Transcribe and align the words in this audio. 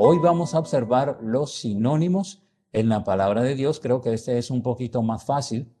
Hoy 0.00 0.20
vamos 0.20 0.54
a 0.54 0.60
observar 0.60 1.18
los 1.22 1.54
sinónimos 1.54 2.40
en 2.72 2.88
la 2.88 3.02
palabra 3.02 3.42
de 3.42 3.56
Dios. 3.56 3.80
Creo 3.80 4.00
que 4.00 4.12
este 4.12 4.38
es 4.38 4.48
un 4.48 4.62
poquito 4.62 5.02
más 5.02 5.24
fácil, 5.24 5.74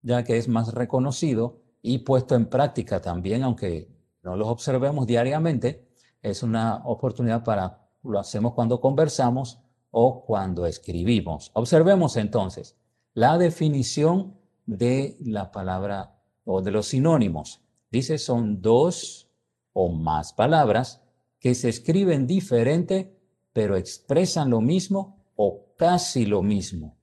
ya 0.00 0.24
que 0.24 0.38
es 0.38 0.48
más 0.48 0.72
reconocido 0.72 1.60
y 1.82 1.98
puesto 1.98 2.34
en 2.34 2.46
práctica 2.46 3.02
también, 3.02 3.42
aunque 3.42 3.94
no 4.22 4.36
los 4.36 4.48
observemos 4.48 5.06
diariamente. 5.06 5.86
Es 6.22 6.42
una 6.42 6.80
oportunidad 6.86 7.44
para, 7.44 7.86
lo 8.02 8.18
hacemos 8.18 8.54
cuando 8.54 8.80
conversamos 8.80 9.60
o 9.90 10.24
cuando 10.24 10.64
escribimos. 10.64 11.50
Observemos 11.52 12.16
entonces 12.16 12.74
la 13.12 13.36
definición 13.36 14.34
de 14.64 15.18
la 15.20 15.52
palabra 15.52 16.18
o 16.46 16.62
de 16.62 16.70
los 16.70 16.86
sinónimos. 16.86 17.60
Dice, 17.90 18.16
son 18.16 18.62
dos 18.62 19.28
o 19.74 19.90
más 19.90 20.32
palabras 20.32 21.02
que 21.38 21.54
se 21.54 21.68
escriben 21.68 22.26
diferente, 22.26 23.15
pero 23.56 23.74
expresan 23.74 24.50
lo 24.50 24.60
mismo 24.60 25.16
o 25.34 25.72
casi 25.78 26.26
lo 26.26 26.42
mismo. 26.42 26.98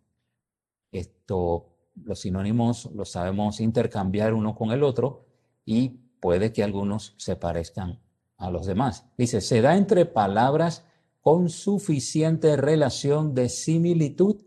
Esto, 0.91 1.73
los 1.95 2.20
sinónimos 2.20 2.91
los 2.94 3.09
sabemos 3.09 3.59
intercambiar 3.59 4.35
uno 4.35 4.53
con 4.53 4.71
el 4.71 4.84
otro 4.84 5.25
y 5.66 5.89
puede 6.20 6.53
que 6.53 6.63
algunos 6.63 7.16
se 7.17 7.35
parezcan 7.38 7.99
a 8.38 8.52
los 8.52 8.67
demás. 8.67 9.08
Dice, 9.17 9.41
se 9.41 9.61
da 9.61 9.75
entre 9.75 10.05
palabras 10.05 10.85
con 11.21 11.49
suficiente 11.49 12.55
relación 12.55 13.33
de 13.33 13.49
similitud 13.49 14.44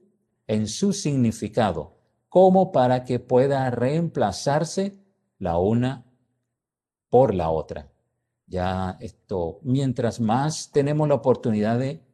en 0.46 0.68
su 0.68 0.92
significado, 0.92 1.98
como 2.28 2.70
para 2.70 3.02
que 3.02 3.18
pueda 3.18 3.68
reemplazarse 3.72 5.02
la 5.40 5.58
una 5.58 6.06
por 7.10 7.34
la 7.34 7.50
otra. 7.50 7.90
Ya 8.46 8.96
esto, 9.00 9.58
mientras 9.62 10.20
más 10.20 10.70
tenemos 10.70 11.08
la 11.08 11.16
oportunidad 11.16 11.78
de, 11.78 12.05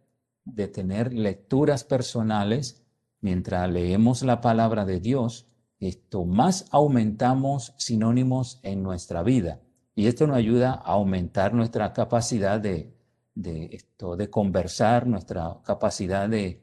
de 0.44 0.68
tener 0.68 1.12
lecturas 1.12 1.84
personales, 1.84 2.82
mientras 3.20 3.70
leemos 3.70 4.22
la 4.22 4.40
palabra 4.40 4.84
de 4.84 5.00
Dios, 5.00 5.46
esto 5.78 6.24
más 6.24 6.66
aumentamos 6.70 7.74
sinónimos 7.76 8.60
en 8.62 8.82
nuestra 8.82 9.22
vida. 9.22 9.60
Y 9.94 10.06
esto 10.06 10.26
nos 10.26 10.36
ayuda 10.36 10.72
a 10.72 10.92
aumentar 10.92 11.54
nuestra 11.54 11.92
capacidad 11.92 12.60
de, 12.60 12.94
esto, 13.70 14.16
de 14.16 14.30
conversar, 14.30 15.06
nuestra 15.06 15.58
capacidad 15.64 16.28
de, 16.28 16.62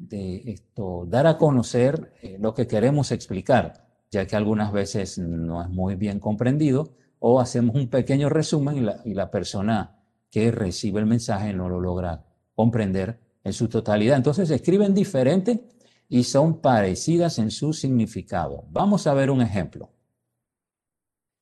de 0.00 0.42
esto, 0.46 1.04
dar 1.06 1.26
a 1.26 1.36
conocer 1.36 2.14
eh, 2.22 2.38
lo 2.40 2.54
que 2.54 2.66
queremos 2.66 3.12
explicar, 3.12 3.86
ya 4.10 4.26
que 4.26 4.34
algunas 4.34 4.72
veces 4.72 5.18
no 5.18 5.62
es 5.62 5.68
muy 5.68 5.94
bien 5.94 6.18
comprendido 6.18 6.94
o 7.18 7.38
hacemos 7.38 7.76
un 7.76 7.88
pequeño 7.88 8.28
resumen 8.28 8.88
y 9.04 9.14
la, 9.14 9.30
persona 9.30 9.98
que 10.30 10.50
recibe 10.50 11.00
el 11.00 11.06
mensaje 11.06 11.52
no 11.52 11.68
lo 11.68 11.80
logra 11.80 12.24
comprender 12.60 13.18
en 13.42 13.54
su 13.54 13.68
totalidad. 13.68 14.18
Entonces 14.18 14.50
escriben 14.50 14.94
diferente 14.94 15.64
y 16.10 16.24
son 16.24 16.60
parecidas 16.60 17.38
en 17.38 17.50
su 17.50 17.72
significado. 17.72 18.64
Vamos 18.70 19.06
a 19.06 19.14
ver 19.14 19.30
un 19.30 19.40
ejemplo. 19.40 19.88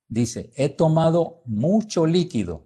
Dice, 0.06 0.52
he 0.54 0.68
tomado 0.68 1.42
mucho 1.44 2.06
líquido 2.06 2.62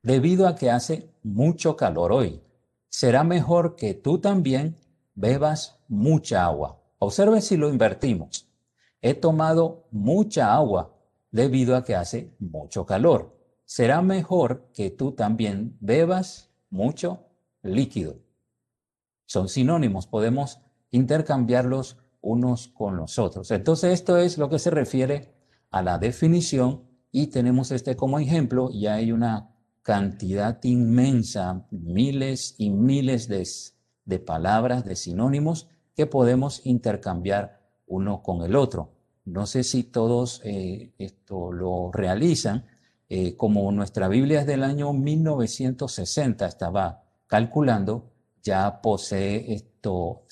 debido 0.00 0.46
a 0.46 0.54
que 0.54 0.70
hace 0.70 1.10
mucho 1.24 1.74
calor 1.74 2.12
hoy. 2.12 2.40
Será 2.88 3.24
mejor 3.24 3.74
que 3.74 3.94
tú 3.94 4.18
también 4.18 4.76
bebas 5.16 5.80
mucha 5.88 6.44
agua. 6.44 6.80
Observe 7.00 7.40
si 7.40 7.56
lo 7.56 7.68
invertimos. 7.68 8.48
He 9.02 9.14
tomado 9.14 9.88
mucha 9.90 10.54
agua 10.54 10.94
debido 11.32 11.74
a 11.74 11.82
que 11.82 11.96
hace 11.96 12.30
mucho 12.38 12.86
calor. 12.86 13.36
Será 13.64 14.02
mejor 14.02 14.70
que 14.72 14.90
tú 14.90 15.10
también 15.12 15.76
bebas 15.80 16.48
mucho 16.70 17.27
líquido. 17.68 18.18
Son 19.26 19.48
sinónimos, 19.48 20.06
podemos 20.06 20.60
intercambiarlos 20.90 21.98
unos 22.20 22.68
con 22.68 22.96
los 22.96 23.18
otros. 23.18 23.50
Entonces 23.50 23.92
esto 23.92 24.16
es 24.16 24.38
lo 24.38 24.48
que 24.48 24.58
se 24.58 24.70
refiere 24.70 25.34
a 25.70 25.82
la 25.82 25.98
definición 25.98 26.84
y 27.12 27.28
tenemos 27.28 27.70
este 27.70 27.96
como 27.96 28.18
ejemplo 28.18 28.70
y 28.72 28.86
hay 28.86 29.12
una 29.12 29.54
cantidad 29.82 30.62
inmensa, 30.64 31.66
miles 31.70 32.54
y 32.58 32.70
miles 32.70 33.28
de, 33.28 33.46
de 34.04 34.18
palabras, 34.18 34.84
de 34.84 34.96
sinónimos 34.96 35.68
que 35.94 36.06
podemos 36.06 36.64
intercambiar 36.64 37.60
uno 37.86 38.22
con 38.22 38.42
el 38.42 38.54
otro. 38.54 38.92
No 39.24 39.46
sé 39.46 39.64
si 39.64 39.84
todos 39.84 40.40
eh, 40.44 40.92
esto 40.98 41.52
lo 41.52 41.90
realizan. 41.92 42.66
Eh, 43.08 43.36
como 43.36 43.70
nuestra 43.72 44.08
Biblia 44.08 44.40
es 44.40 44.46
del 44.46 44.62
año 44.62 44.92
1960, 44.92 46.46
estaba 46.46 47.04
calculando, 47.28 48.10
ya 48.42 48.80
posee 48.82 49.52
esto, 49.52 50.24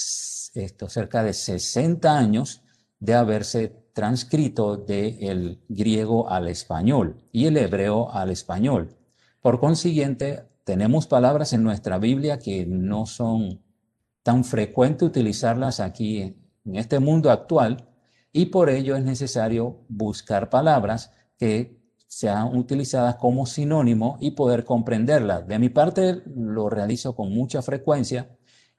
esto 0.55 0.89
cerca 0.89 1.23
de 1.23 1.33
60 1.33 2.19
años 2.19 2.63
de 2.99 3.15
haberse 3.15 3.69
transcrito 3.93 4.77
del 4.77 5.61
griego 5.69 6.29
al 6.29 6.49
español 6.49 7.23
y 7.31 7.47
el 7.47 7.57
hebreo 7.57 8.11
al 8.11 8.31
español. 8.31 8.97
Por 9.41 9.61
consiguiente, 9.61 10.43
tenemos 10.65 11.07
palabras 11.07 11.53
en 11.53 11.63
nuestra 11.63 11.99
Biblia 11.99 12.39
que 12.39 12.67
no 12.67 13.07
son 13.07 13.63
tan 14.23 14.45
frecuentes 14.45 15.07
utilizarlas 15.07 15.79
aquí 15.79 16.21
en 16.65 16.77
este 16.77 16.99
mundo 16.99 17.31
actual, 17.31 17.89
y 18.33 18.47
por 18.47 18.69
ello 18.69 18.97
es 18.97 19.05
necesario 19.05 19.85
buscar 19.89 20.51
palabras 20.51 21.13
que 21.39 21.81
sean 22.07 22.57
utilizadas 22.57 23.17
como 23.17 23.47
sinónimo 23.47 24.17
y 24.21 24.33
poder 24.33 24.65
comprenderlas. 24.65 25.47
De 25.47 25.59
mi 25.59 25.69
parte 25.69 26.23
lo 26.27 26.71
realizo 26.71 27.15
con 27.15 27.33
mucha 27.33 27.63
frecuencia 27.63 28.31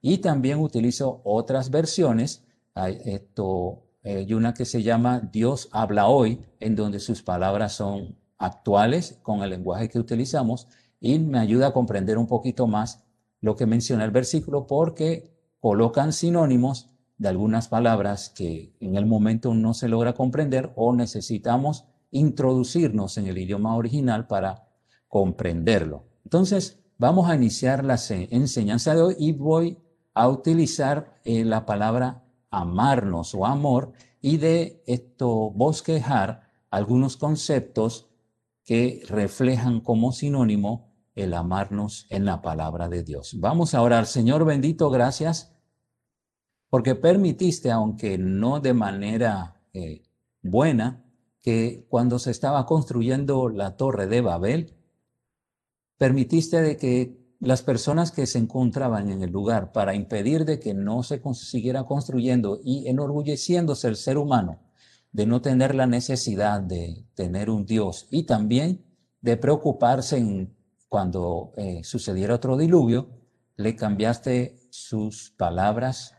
y 0.01 0.19
también 0.19 0.59
utilizo 0.59 1.21
otras 1.23 1.69
versiones. 1.69 2.45
Hay, 2.73 2.99
esto, 3.05 3.83
hay 4.03 4.33
una 4.33 4.53
que 4.53 4.65
se 4.65 4.83
llama 4.83 5.19
Dios 5.31 5.69
habla 5.71 6.07
hoy, 6.07 6.41
en 6.59 6.75
donde 6.75 6.99
sus 6.99 7.21
palabras 7.21 7.73
son 7.73 8.17
actuales 8.37 9.19
con 9.23 9.41
el 9.41 9.49
lenguaje 9.49 9.89
que 9.89 9.99
utilizamos 9.99 10.67
y 10.99 11.19
me 11.19 11.39
ayuda 11.39 11.67
a 11.67 11.73
comprender 11.73 12.17
un 12.17 12.27
poquito 12.27 12.67
más 12.67 13.03
lo 13.41 13.55
que 13.55 13.65
menciona 13.65 14.05
el 14.05 14.11
versículo 14.11 14.67
porque 14.67 15.31
colocan 15.59 16.13
sinónimos 16.13 16.89
de 17.17 17.29
algunas 17.29 17.67
palabras 17.67 18.29
que 18.29 18.75
en 18.79 18.95
el 18.95 19.05
momento 19.05 19.53
no 19.53 19.73
se 19.73 19.87
logra 19.87 20.13
comprender 20.13 20.71
o 20.75 20.93
necesitamos 20.93 21.85
introducirnos 22.11 23.17
en 23.17 23.27
el 23.27 23.37
idioma 23.37 23.75
original 23.75 24.27
para 24.27 24.67
comprenderlo. 25.07 26.05
Entonces, 26.23 26.79
vamos 26.97 27.29
a 27.29 27.35
iniciar 27.35 27.83
la 27.83 27.99
enseñanza 28.09 28.95
de 28.95 29.01
hoy 29.01 29.15
y 29.19 29.31
voy 29.33 29.77
a 30.13 30.27
utilizar 30.27 31.19
eh, 31.23 31.45
la 31.45 31.65
palabra 31.65 32.23
amarnos 32.49 33.35
o 33.35 33.45
amor 33.45 33.93
y 34.21 34.37
de 34.37 34.83
esto 34.87 35.51
bosquejar 35.51 36.49
algunos 36.69 37.17
conceptos 37.17 38.09
que 38.63 39.03
reflejan 39.07 39.79
como 39.79 40.11
sinónimo 40.11 40.91
el 41.15 41.33
amarnos 41.33 42.05
en 42.09 42.25
la 42.25 42.41
palabra 42.41 42.89
de 42.89 43.03
Dios. 43.03 43.37
Vamos 43.39 43.73
a 43.73 43.81
orar. 43.81 44.05
Señor 44.05 44.45
bendito, 44.45 44.89
gracias 44.89 45.53
porque 46.69 46.95
permitiste, 46.95 47.71
aunque 47.71 48.17
no 48.17 48.59
de 48.59 48.73
manera 48.73 49.61
eh, 49.73 50.03
buena, 50.41 51.03
que 51.47 51.85
cuando 51.87 52.19
se 52.19 52.29
estaba 52.29 52.65
construyendo 52.65 53.47
la 53.47 53.77
torre 53.77 54.07
de 54.07 54.19
Babel, 54.19 54.73
permitiste 55.97 56.61
de 56.61 56.75
que 56.75 57.37
las 57.39 57.61
personas 57.61 58.11
que 58.11 58.25
se 58.25 58.37
encontraban 58.37 59.09
en 59.09 59.23
el 59.23 59.31
lugar 59.31 59.71
para 59.71 59.95
impedir 59.95 60.43
de 60.43 60.59
que 60.59 60.73
no 60.73 61.03
se 61.03 61.21
siguiera 61.35 61.85
construyendo 61.85 62.59
y 62.61 62.89
enorgulleciéndose 62.89 63.87
el 63.87 63.95
ser 63.95 64.17
humano 64.17 64.59
de 65.13 65.25
no 65.25 65.41
tener 65.41 65.73
la 65.73 65.87
necesidad 65.87 66.59
de 66.59 67.05
tener 67.15 67.49
un 67.49 67.65
Dios 67.65 68.09
y 68.11 68.23
también 68.23 68.83
de 69.21 69.37
preocuparse 69.37 70.49
cuando 70.89 71.53
eh, 71.55 71.79
sucediera 71.85 72.35
otro 72.35 72.57
diluvio, 72.57 73.07
le 73.55 73.77
cambiaste 73.77 74.59
sus 74.69 75.31
palabras, 75.37 76.13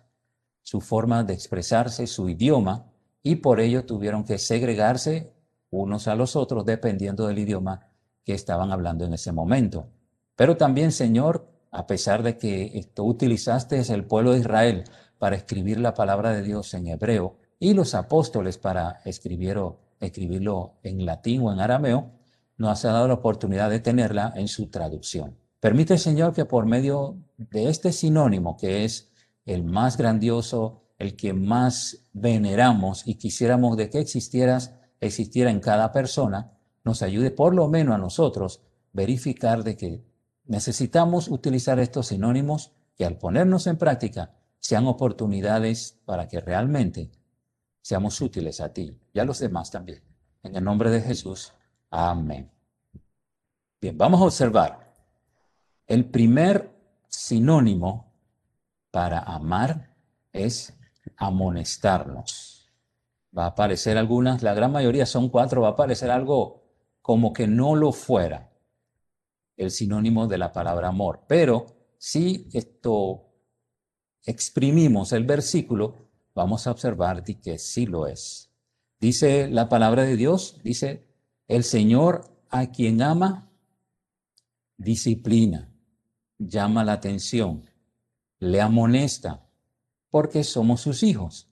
su 0.62 0.80
forma 0.80 1.22
de 1.22 1.34
expresarse, 1.34 2.06
su 2.06 2.30
idioma, 2.30 2.87
y 3.28 3.36
por 3.36 3.60
ello 3.60 3.84
tuvieron 3.84 4.24
que 4.24 4.38
segregarse 4.38 5.34
unos 5.68 6.08
a 6.08 6.14
los 6.14 6.34
otros 6.34 6.64
dependiendo 6.64 7.26
del 7.26 7.38
idioma 7.38 7.86
que 8.24 8.32
estaban 8.32 8.72
hablando 8.72 9.04
en 9.04 9.12
ese 9.12 9.32
momento. 9.32 9.90
Pero 10.34 10.56
también, 10.56 10.92
Señor, 10.92 11.46
a 11.70 11.86
pesar 11.86 12.22
de 12.22 12.38
que 12.38 12.90
tú 12.94 13.04
utilizaste 13.04 13.80
el 13.92 14.06
pueblo 14.06 14.32
de 14.32 14.38
Israel 14.38 14.84
para 15.18 15.36
escribir 15.36 15.78
la 15.78 15.92
palabra 15.92 16.32
de 16.32 16.42
Dios 16.42 16.72
en 16.72 16.86
hebreo 16.86 17.36
y 17.58 17.74
los 17.74 17.94
apóstoles 17.94 18.56
para 18.56 19.02
escribirlo 19.04 19.80
en 20.00 21.04
latín 21.04 21.42
o 21.42 21.52
en 21.52 21.60
arameo, 21.60 22.10
nos 22.56 22.82
ha 22.86 22.92
dado 22.92 23.08
la 23.08 23.14
oportunidad 23.14 23.68
de 23.68 23.80
tenerla 23.80 24.32
en 24.36 24.48
su 24.48 24.70
traducción. 24.70 25.36
Permite, 25.60 25.98
Señor, 25.98 26.32
que 26.32 26.46
por 26.46 26.64
medio 26.64 27.18
de 27.36 27.68
este 27.68 27.92
sinónimo 27.92 28.56
que 28.56 28.86
es 28.86 29.10
el 29.44 29.64
más 29.64 29.98
grandioso, 29.98 30.87
el 30.98 31.16
que 31.16 31.32
más 31.32 32.04
veneramos 32.12 33.06
y 33.06 33.14
quisiéramos 33.14 33.76
de 33.76 33.88
que 33.88 34.00
existieras, 34.00 34.74
existiera 35.00 35.50
en 35.50 35.60
cada 35.60 35.92
persona, 35.92 36.52
nos 36.84 37.02
ayude 37.02 37.30
por 37.30 37.54
lo 37.54 37.68
menos 37.68 37.94
a 37.94 37.98
nosotros 37.98 38.62
verificar 38.92 39.62
de 39.62 39.76
que 39.76 40.04
necesitamos 40.44 41.28
utilizar 41.28 41.78
estos 41.78 42.08
sinónimos 42.08 42.72
que 42.96 43.04
al 43.04 43.18
ponernos 43.18 43.66
en 43.66 43.76
práctica 43.76 44.34
sean 44.58 44.86
oportunidades 44.86 46.00
para 46.04 46.26
que 46.26 46.40
realmente 46.40 47.10
seamos 47.80 48.20
útiles 48.20 48.60
a 48.60 48.72
ti 48.72 48.98
y 49.12 49.18
a 49.20 49.24
los 49.24 49.38
demás 49.38 49.70
también. 49.70 50.02
En 50.42 50.56
el 50.56 50.64
nombre 50.64 50.90
de 50.90 51.00
Jesús, 51.00 51.52
amén. 51.90 52.50
Bien, 53.80 53.96
vamos 53.96 54.20
a 54.20 54.24
observar. 54.24 54.92
El 55.86 56.10
primer 56.10 56.70
sinónimo 57.06 58.12
para 58.90 59.20
amar 59.20 59.94
es 60.32 60.74
amonestarnos. 61.18 62.70
Va 63.36 63.44
a 63.44 63.48
aparecer 63.48 63.98
algunas, 63.98 64.42
la 64.42 64.54
gran 64.54 64.72
mayoría 64.72 65.04
son 65.04 65.28
cuatro, 65.28 65.62
va 65.62 65.68
a 65.68 65.72
aparecer 65.72 66.10
algo 66.10 66.64
como 67.02 67.32
que 67.32 67.46
no 67.46 67.74
lo 67.74 67.92
fuera 67.92 68.50
el 69.56 69.70
sinónimo 69.70 70.26
de 70.26 70.38
la 70.38 70.52
palabra 70.52 70.88
amor. 70.88 71.24
Pero 71.26 71.66
si 71.98 72.48
esto 72.52 73.28
exprimimos 74.24 75.12
el 75.12 75.24
versículo, 75.24 75.96
vamos 76.34 76.66
a 76.66 76.70
observar 76.70 77.24
que 77.24 77.58
sí 77.58 77.86
lo 77.86 78.06
es. 78.06 78.50
Dice 79.00 79.48
la 79.48 79.68
palabra 79.68 80.04
de 80.04 80.16
Dios, 80.16 80.60
dice, 80.62 81.06
el 81.48 81.64
Señor 81.64 82.22
a 82.48 82.70
quien 82.70 83.02
ama, 83.02 83.50
disciplina, 84.76 85.72
llama 86.38 86.84
la 86.84 86.94
atención, 86.94 87.68
le 88.38 88.60
amonesta, 88.60 89.47
porque 90.10 90.44
somos 90.44 90.80
sus 90.80 91.02
hijos. 91.02 91.48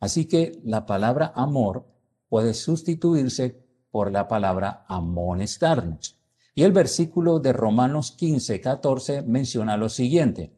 Así 0.00 0.26
que 0.26 0.60
la 0.64 0.86
palabra 0.86 1.32
amor 1.34 1.86
puede 2.28 2.54
sustituirse 2.54 3.64
por 3.90 4.12
la 4.12 4.28
palabra 4.28 4.84
amonestarnos. 4.88 6.18
Y 6.54 6.62
el 6.62 6.72
versículo 6.72 7.38
de 7.38 7.52
Romanos 7.52 8.12
15, 8.12 8.60
14 8.60 9.22
menciona 9.22 9.76
lo 9.76 9.88
siguiente, 9.88 10.52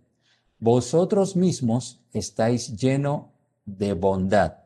vosotros 0.59 1.37
mismos 1.37 2.01
estáis 2.13 2.77
lleno 2.77 3.33
de 3.65 3.93
bondad. 3.93 4.59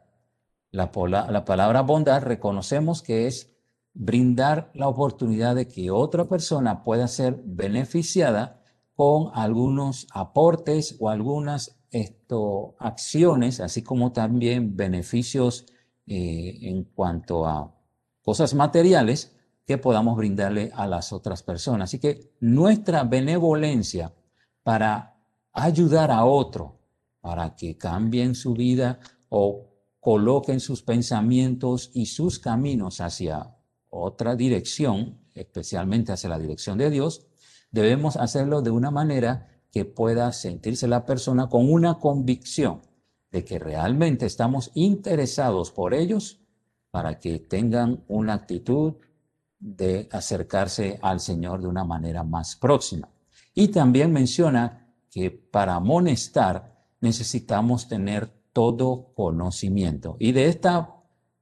La, 0.71 0.91
la, 1.31 1.45
palabra 1.45 1.83
bondad 1.83 2.23
reconocemos 2.23 3.03
que 3.03 3.27
es 3.27 3.53
brindar 3.93 4.71
la 4.75 4.89
oportunidad 4.89 5.55
de 5.55 5.69
que 5.69 5.91
otra 5.91 6.27
persona 6.27 6.83
pueda 6.83 7.09
ser 7.09 7.41
beneficiada 7.45 8.63
con 8.95 9.31
algunos 9.35 10.07
aportes 10.13 10.97
o 10.99 11.11
algunas 11.11 11.77
esto, 11.93 12.75
acciones, 12.79 13.61
así 13.61 13.83
como 13.83 14.13
también 14.13 14.77
beneficios 14.77 15.67
eh, 16.07 16.59
en 16.63 16.85
cuanto 16.85 17.47
a 17.47 17.73
cosas 18.23 18.55
materiales 18.55 19.37
que 19.67 19.79
podamos 19.79 20.17
brindarle 20.17 20.73
a 20.75 20.87
las 20.87 21.13
otras 21.13 21.43
personas. 21.43 21.91
Así 21.91 21.99
que 21.99 22.33
nuestra 22.41 23.05
benevolencia 23.05 24.13
para 24.63 25.21
ayudar 25.53 26.11
a 26.11 26.25
otro, 26.25 26.81
para 27.21 27.55
que 27.55 27.77
cambien 27.77 28.35
su 28.35 28.55
vida 28.55 28.99
o 29.29 29.69
coloquen 30.01 30.61
sus 30.61 30.83
pensamientos 30.83 31.91
y 31.95 32.07
sus 32.07 32.39
caminos 32.39 33.01
hacia 33.01 33.55
otra 33.91 34.35
dirección, 34.35 35.21
especialmente 35.35 36.13
hacia 36.13 36.31
la 36.31 36.39
dirección 36.39 36.79
de 36.79 36.91
Dios, 36.91 37.27
debemos 37.71 38.17
hacerlo 38.17 38.63
de 38.63 38.71
una 38.71 38.91
manera 38.91 39.52
que 39.73 39.87
pueda 39.87 40.31
sentirse 40.33 40.87
la 40.87 41.05
persona 41.05 41.49
con 41.49 41.73
una 41.73 41.99
convicción 41.99 42.83
de 43.31 43.45
que 43.45 43.59
realmente 43.59 44.27
estamos 44.27 44.71
interesados 44.75 45.73
por 45.73 45.95
ellos 45.95 46.41
para 46.91 47.19
que 47.19 47.39
tengan 47.39 48.05
una 48.07 48.35
actitud 48.35 48.97
de 49.59 50.09
acercarse 50.13 50.99
al 51.01 51.21
Señor 51.21 51.63
de 51.63 51.69
una 51.69 51.85
manera 51.85 52.23
más 52.23 52.55
próxima. 52.57 53.09
Y 53.55 53.69
también 53.69 54.13
menciona 54.13 54.95
que 55.11 55.31
para 55.31 55.77
amonestar 55.77 56.85
necesitamos 57.01 57.89
tener 57.89 58.31
todo 58.53 59.13
conocimiento. 59.15 60.17
Y 60.19 60.33
de 60.33 60.49
esta 60.49 60.97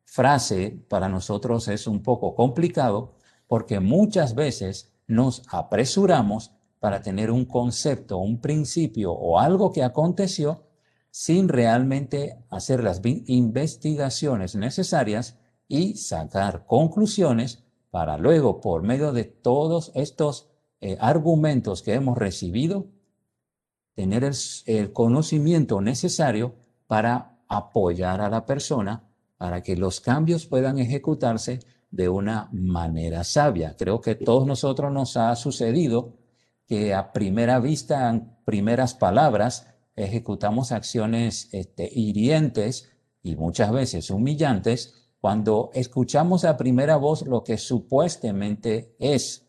frase 0.05 0.85
para 0.89 1.09
nosotros 1.09 1.67
es 1.67 1.89
un 1.89 2.03
poco 2.03 2.37
complicado 2.37 3.17
porque 3.49 3.81
muchas 3.81 4.37
veces 4.37 4.93
nos 5.09 5.43
apresuramos 5.49 6.53
para 6.81 7.03
tener 7.03 7.31
un 7.31 7.45
concepto, 7.45 8.19
un 8.19 8.41
principio 8.41 9.13
o 9.13 9.39
algo 9.39 9.71
que 9.71 9.85
aconteció 9.85 10.65
sin 11.11 11.49
realmente 11.49 12.43
hacer 12.49 12.83
las 12.83 13.01
investigaciones 13.05 14.57
necesarias 14.57 15.37
y 15.69 15.97
sacar 15.97 16.67
conclusiones 16.67 17.63
para 17.91 18.19
luego, 18.19 18.61
por 18.61 18.83
medio 18.83 19.13
de 19.13 19.25
todos 19.25 19.93
estos 19.95 20.49
eh, 20.81 20.97
argumentos 21.01 21.83
que 21.83 21.95
hemos 21.95 22.17
recibido, 22.17 22.87
tener 23.95 24.31
el, 24.67 24.93
conocimiento 24.93 25.81
necesario 25.81 26.55
para 26.87 27.39
apoyar 27.49 28.21
a 28.21 28.31
la 28.31 28.47
persona 28.47 29.05
para 29.37 29.63
que 29.63 29.77
los 29.77 30.01
cambios 30.01 30.47
puedan 30.47 30.79
ejecutarse 30.79 31.61
de 31.91 32.09
una 32.09 32.49
manera 32.53 33.25
sabia. 33.25 33.77
Creo 33.77 34.01
que 34.01 34.15
todos 34.15 34.47
nosotros 34.47 34.93
nos 34.93 35.17
ha 35.17 35.35
sucedido 35.35 36.20
que 36.71 36.95
a 36.95 37.11
primera 37.11 37.59
vista, 37.59 38.09
en 38.09 38.31
primeras 38.45 38.95
palabras, 38.95 39.67
ejecutamos 39.97 40.71
acciones 40.71 41.49
este, 41.51 41.91
hirientes 41.93 42.93
y 43.25 43.35
muchas 43.35 43.73
veces 43.73 44.09
humillantes 44.09 45.11
cuando 45.21 45.73
escuchamos 45.75 46.45
a 46.45 46.57
primera 46.57 46.95
voz 46.95 47.27
lo 47.27 47.43
que 47.43 47.59
supuestamente 47.59 48.95
es. 49.01 49.49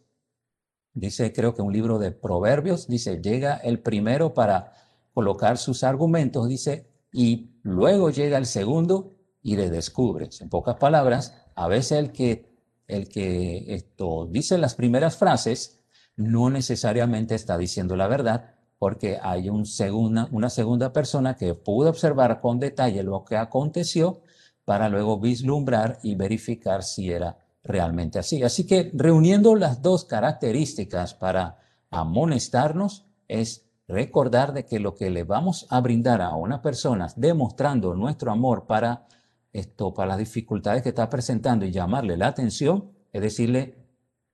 Dice, 0.96 1.32
creo 1.32 1.54
que 1.54 1.62
un 1.62 1.72
libro 1.72 2.00
de 2.00 2.12
Proverbios, 2.12 2.88
dice, 2.88 3.22
llega 3.22 3.58
el 3.58 3.82
primero 3.82 4.34
para 4.34 4.74
colocar 5.14 5.60
sus 5.60 5.84
argumentos, 5.84 6.50
dice, 6.50 6.88
y 7.14 7.52
luego 7.62 8.10
llega 8.10 8.40
el 8.40 8.48
segundo 8.48 9.14
y 9.44 9.58
le 9.58 9.70
descubres. 9.70 10.42
En 10.42 10.50
pocas 10.50 10.78
palabras, 10.78 11.36
a 11.54 11.68
veces 11.68 12.00
el 12.00 12.12
que, 12.14 12.52
el 12.88 13.10
que 13.10 13.76
esto 13.76 14.26
dice 14.26 14.58
las 14.58 14.74
primeras 14.74 15.18
frases 15.18 15.81
no 16.24 16.50
necesariamente 16.50 17.36
está 17.36 17.58
diciendo 17.58 17.96
la 17.96 18.08
verdad, 18.08 18.56
porque 18.78 19.20
hay 19.22 19.50
una 19.50 20.50
segunda 20.50 20.94
persona 20.94 21.36
que 21.36 21.54
pudo 21.54 21.90
observar 21.90 22.42
con 22.42 22.60
detalle 22.60 23.04
lo 23.04 23.24
que 23.24 23.38
aconteció 23.38 24.22
para 24.66 24.90
luego 24.90 25.20
vislumbrar 25.20 26.00
y 26.02 26.16
verificar 26.16 26.84
si 26.84 27.12
era 27.12 27.38
realmente 27.64 28.20
así. 28.20 28.42
Así 28.42 28.66
que 28.66 28.90
reuniendo 28.94 29.56
las 29.56 29.82
dos 29.82 30.06
características 30.06 31.14
para 31.14 31.60
amonestarnos 31.92 33.06
es 33.28 33.68
recordar 33.88 34.54
de 34.54 34.66
que 34.66 34.80
lo 34.80 34.96
que 34.96 35.10
le 35.10 35.26
vamos 35.26 35.68
a 35.70 35.80
brindar 35.82 36.22
a 36.22 36.36
una 36.36 36.62
persona 36.62 37.08
demostrando 37.16 37.94
nuestro 37.94 38.32
amor 38.32 38.66
para 38.66 39.06
esto, 39.54 39.94
para 39.94 40.10
las 40.10 40.18
dificultades 40.18 40.82
que 40.82 40.90
está 40.90 41.10
presentando 41.10 41.66
y 41.66 41.72
llamarle 41.72 42.18
la 42.18 42.28
atención, 42.28 42.92
es 43.12 43.22
decirle, 43.22 43.78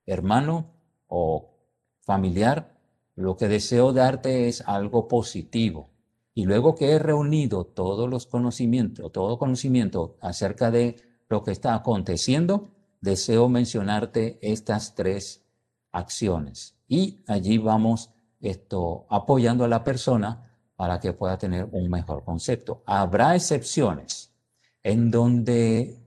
hermano 0.06 0.74
o 1.08 1.57
familiar, 2.08 2.74
lo 3.16 3.36
que 3.36 3.50
deseo 3.50 3.92
darte 3.92 4.48
es 4.48 4.62
algo 4.62 5.10
positivo, 5.10 5.90
y 6.34 6.46
luego 6.46 6.74
que 6.74 6.92
he 6.92 7.00
reunido 7.00 7.66
todos 7.66 8.10
los 8.10 8.28
conocimientos, 8.28 9.12
todo 9.12 9.38
conocimiento 9.38 10.16
acerca 10.22 10.72
de 10.72 10.96
lo 11.28 11.44
que 11.44 11.52
está 11.52 11.76
aconteciendo, 11.76 12.70
deseo 13.02 13.50
mencionarte 13.50 14.40
estas 14.42 14.96
tres 14.96 15.44
acciones. 15.92 16.78
Y 16.88 17.24
allí 17.28 17.58
vamos 17.58 18.12
esto 18.40 19.06
apoyando 19.10 19.66
a 19.66 19.68
la 19.68 19.84
persona 19.84 20.54
para 20.78 21.02
que 21.02 21.12
pueda 21.12 21.38
tener 21.38 21.68
un 21.72 21.90
mejor 21.90 22.24
concepto. 22.24 22.84
Habrá 22.86 23.36
excepciones 23.36 24.32
en 24.82 25.12
donde 25.12 26.00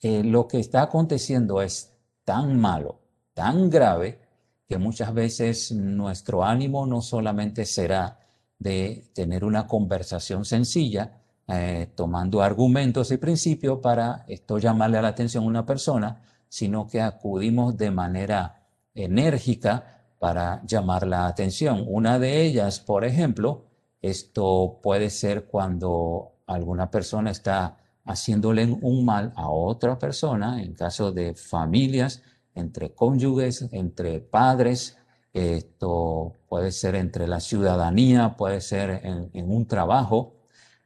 eh, 0.00 0.24
lo 0.24 0.48
que 0.48 0.58
está 0.58 0.82
aconteciendo 0.82 1.62
es 1.62 1.92
tan 2.24 2.58
malo, 2.58 2.98
tan 3.34 3.70
grave, 3.70 4.29
que 4.70 4.78
muchas 4.78 5.12
veces 5.12 5.72
nuestro 5.72 6.44
ánimo 6.44 6.86
no 6.86 7.02
solamente 7.02 7.64
será 7.64 8.20
de 8.56 9.10
tener 9.12 9.44
una 9.44 9.66
conversación 9.66 10.44
sencilla, 10.44 11.22
eh, 11.48 11.88
tomando 11.96 12.40
argumentos 12.40 13.10
y 13.10 13.16
principios 13.16 13.80
para 13.80 14.24
esto 14.28 14.58
llamarle 14.58 15.02
la 15.02 15.08
atención 15.08 15.42
a 15.42 15.48
una 15.48 15.66
persona, 15.66 16.22
sino 16.48 16.86
que 16.86 17.00
acudimos 17.00 17.76
de 17.76 17.90
manera 17.90 18.62
enérgica 18.94 20.04
para 20.20 20.62
llamar 20.64 21.04
la 21.04 21.26
atención. 21.26 21.84
Una 21.88 22.20
de 22.20 22.40
ellas, 22.40 22.78
por 22.78 23.04
ejemplo, 23.04 23.64
esto 24.00 24.78
puede 24.80 25.10
ser 25.10 25.46
cuando 25.46 26.34
alguna 26.46 26.88
persona 26.92 27.32
está 27.32 27.76
haciéndole 28.04 28.66
un 28.66 29.04
mal 29.04 29.32
a 29.34 29.50
otra 29.50 29.98
persona, 29.98 30.62
en 30.62 30.74
caso 30.74 31.10
de 31.10 31.34
familias, 31.34 32.22
entre 32.54 32.94
cónyuges, 32.94 33.68
entre 33.72 34.20
padres, 34.20 34.96
esto 35.32 36.34
puede 36.48 36.72
ser 36.72 36.96
entre 36.96 37.28
la 37.28 37.40
ciudadanía, 37.40 38.36
puede 38.36 38.60
ser 38.60 39.02
en, 39.04 39.50
un 39.50 39.66
trabajo. 39.66 40.34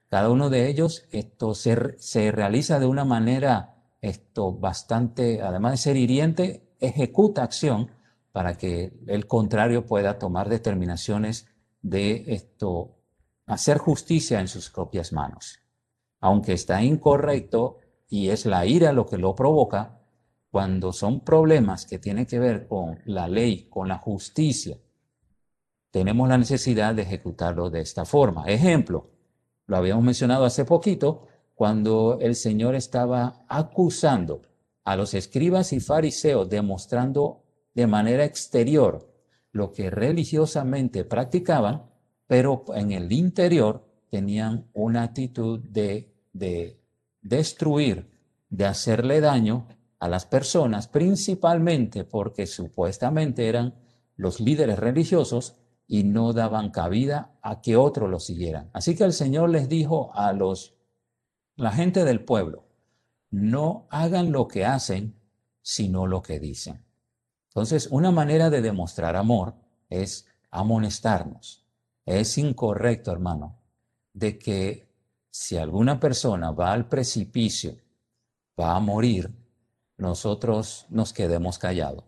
Cada 0.09 0.31
uno 0.31 0.51
de 0.51 0.69
ellos 0.69 1.07
esto 1.13 1.55
se, 1.55 2.31
realiza 2.31 2.79
de 2.79 2.87
una 2.87 3.05
manera 3.05 3.77
esto 4.03 4.53
bastante, 4.53 5.41
además 5.41 5.73
de 5.73 5.79
ser 5.79 5.97
hiriente, 5.97 6.69
ejecuta 6.79 7.43
acción 7.43 7.91
para 8.33 8.59
que 8.59 8.93
el 9.07 9.27
contrario 9.27 9.87
pueda 9.87 10.19
tomar 10.19 10.49
determinaciones 10.49 11.47
de 11.81 12.25
esto, 12.29 12.97
hacer 13.47 13.79
justicia 13.79 14.41
en 14.41 14.49
sus 14.49 14.71
propias 14.71 15.13
manos. 15.13 15.61
Aunque 16.21 16.53
está 16.53 16.83
incorrecto 16.83 17.79
y 18.09 18.29
es 18.29 18.45
la 18.45 18.67
ira 18.67 18.93
lo 18.93 19.07
que 19.07 19.17
lo 19.17 19.35
provoca, 19.35 20.04
cuando 20.55 20.93
son 20.93 21.19
problemas 21.19 21.85
que 21.85 21.99
tienen 21.99 22.27
que 22.27 22.39
ver 22.39 22.69
con 22.69 23.01
la 23.07 23.27
ley, 23.27 23.67
con 23.69 23.89
la 23.89 23.99
justicia, 23.99 24.79
tenemos 25.91 26.29
la 26.29 26.39
necesidad 26.39 26.95
de 26.95 27.03
ejecutarlo 27.03 27.71
de 27.71 27.81
esta 27.81 28.05
forma. 28.05 28.45
Ejemplo, 28.47 29.11
lo 29.67 29.77
habíamos 29.77 30.05
mencionado 30.05 30.45
hace 30.45 30.65
poquito, 30.65 31.27
cuando 31.57 32.19
el 32.21 32.37
Señor 32.37 32.77
estaba 32.77 33.45
acusando 33.49 34.43
a 34.85 34.95
los 34.95 35.15
escribas 35.15 35.73
y 35.73 35.81
fariseos, 35.81 36.49
demostrando 36.49 37.43
de 37.75 37.89
manera 37.89 38.25
exterior 38.25 39.13
lo 39.51 39.73
que 39.73 39.91
religiosamente 39.91 41.05
practicaban, 41.05 41.91
pero 42.29 42.65
en 42.77 42.93
el 42.93 43.11
interior 43.11 43.85
tenían 44.09 44.69
una 44.73 45.03
actitud 45.03 45.59
de, 45.59 46.15
de 46.33 46.79
destruir, 47.23 48.09
de 48.51 48.67
hacerle 48.67 49.21
daño 49.21 49.67
a 50.05 50.09
las 50.09 50.27
personas, 50.27 50.87
principalmente 50.87 52.05
porque 52.05 52.47
supuestamente 52.47 53.49
eran 53.49 53.75
los 54.17 54.39
líderes 54.39 54.79
religiosos 54.79 55.57
y 55.87 56.05
no 56.05 56.35
daban 56.35 56.71
cabida 56.71 57.39
a 57.41 57.63
que 57.63 57.79
otros 57.79 58.11
lo 58.11 58.21
siguieran. 58.21 58.69
Así 58.75 58.95
que 58.95 59.05
el 59.05 59.15
Señor 59.15 59.49
les 59.49 59.67
dijo 59.67 60.11
a 60.15 60.35
los 60.35 60.75
la 61.57 61.73
gente 61.73 62.05
del 62.05 62.23
pueblo, 62.23 62.67
no 63.31 63.87
hagan 63.89 64.31
lo 64.31 64.47
que 64.47 64.67
hacen, 64.67 65.19
sino 65.63 66.07
lo 66.07 66.21
que 66.21 66.39
dicen. 66.39 66.85
Entonces, 67.49 67.89
una 67.91 68.11
manera 68.11 68.51
de 68.51 68.61
demostrar 68.61 69.17
amor 69.17 69.55
es 69.89 70.27
amonestarnos. 70.51 71.65
Es 72.05 72.37
incorrecto, 72.37 73.11
hermano, 73.11 73.59
de 74.13 74.39
que 74.39 74.87
si 75.31 75.57
alguna 75.57 75.99
persona 75.99 76.51
va 76.51 76.75
al 76.75 76.91
precipicio, 76.91 77.79
va 78.61 78.77
a 78.77 78.81
morir, 78.81 79.44
nosotros 79.97 80.87
nos 80.91 81.13
quedemos 81.13 81.59
callados. 81.59 82.05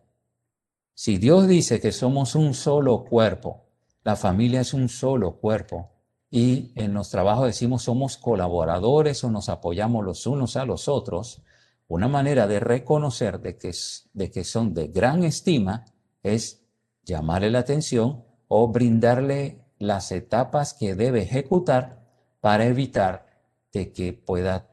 Si 0.94 1.18
Dios 1.18 1.46
dice 1.46 1.80
que 1.80 1.92
somos 1.92 2.34
un 2.34 2.54
solo 2.54 3.04
cuerpo, 3.04 3.66
la 4.02 4.16
familia 4.16 4.60
es 4.60 4.72
un 4.72 4.88
solo 4.88 5.36
cuerpo, 5.36 5.92
y 6.30 6.72
en 6.74 6.94
los 6.94 7.10
trabajos 7.10 7.46
decimos 7.46 7.82
somos 7.82 8.16
colaboradores 8.16 9.22
o 9.24 9.30
nos 9.30 9.48
apoyamos 9.48 10.04
los 10.04 10.26
unos 10.26 10.56
a 10.56 10.64
los 10.64 10.88
otros, 10.88 11.42
una 11.88 12.08
manera 12.08 12.46
de 12.46 12.60
reconocer 12.60 13.40
de 13.40 13.56
que, 13.56 13.72
de 14.12 14.30
que 14.30 14.44
son 14.44 14.74
de 14.74 14.88
gran 14.88 15.22
estima 15.22 15.84
es 16.22 16.64
llamarle 17.04 17.50
la 17.50 17.60
atención 17.60 18.24
o 18.48 18.68
brindarle 18.68 19.64
las 19.78 20.10
etapas 20.10 20.74
que 20.74 20.94
debe 20.94 21.22
ejecutar 21.22 22.04
para 22.40 22.66
evitar 22.66 23.26
de 23.72 23.92
que 23.92 24.12
pueda 24.12 24.68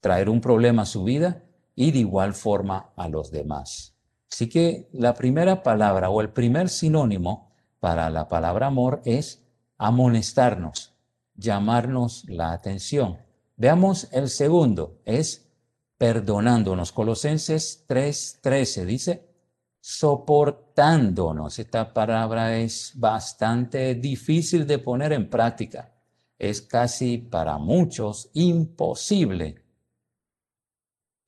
traer 0.00 0.28
un 0.28 0.40
problema 0.40 0.82
a 0.82 0.86
su 0.86 1.04
vida 1.04 1.44
y 1.80 1.92
de 1.92 2.00
igual 2.00 2.34
forma 2.34 2.92
a 2.94 3.08
los 3.08 3.30
demás. 3.30 3.94
Así 4.30 4.50
que 4.50 4.90
la 4.92 5.14
primera 5.14 5.62
palabra 5.62 6.10
o 6.10 6.20
el 6.20 6.28
primer 6.28 6.68
sinónimo 6.68 7.54
para 7.78 8.10
la 8.10 8.28
palabra 8.28 8.66
amor 8.66 9.00
es 9.06 9.42
amonestarnos, 9.78 10.92
llamarnos 11.34 12.24
la 12.28 12.52
atención. 12.52 13.16
Veamos 13.56 14.08
el 14.12 14.28
segundo, 14.28 15.00
es 15.06 15.48
perdonándonos. 15.96 16.92
Colosenses 16.92 17.86
3:13 17.88 18.84
dice, 18.84 19.30
soportándonos. 19.80 21.58
Esta 21.58 21.94
palabra 21.94 22.58
es 22.58 22.92
bastante 22.94 23.94
difícil 23.94 24.66
de 24.66 24.80
poner 24.80 25.14
en 25.14 25.30
práctica. 25.30 25.94
Es 26.38 26.60
casi 26.60 27.16
para 27.16 27.56
muchos 27.56 28.28
imposible. 28.34 29.69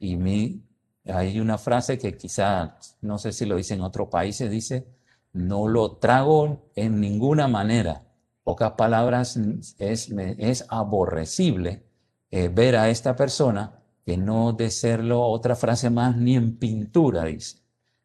Y 0.03 0.17
mi, 0.17 0.67
hay 1.07 1.39
una 1.39 1.59
frase 1.59 1.97
que 1.97 2.17
quizá, 2.17 2.77
no 3.03 3.19
sé 3.19 3.33
si 3.33 3.47
lo 3.47 3.55
dice 3.55 3.75
en 3.75 3.83
otro 3.83 4.11
país, 4.11 4.37
dice, 4.51 4.89
no 5.33 5.69
lo 5.69 5.99
trago 5.99 6.71
en 6.75 7.01
ninguna 7.01 7.47
manera. 7.47 8.03
Pocas 8.43 8.73
palabras, 8.73 9.39
es, 9.79 10.11
es 10.11 10.67
aborrecible 10.69 11.85
eh, 12.33 12.49
ver 12.49 12.75
a 12.75 12.91
esta 12.91 13.15
persona 13.15 13.81
que 14.05 14.17
no 14.17 14.53
de 14.53 14.71
serlo 14.73 15.23
otra 15.23 15.55
frase 15.55 15.89
más 15.89 16.17
ni 16.17 16.35
en 16.35 16.59
pintura, 16.59 17.27
dice. 17.27 17.59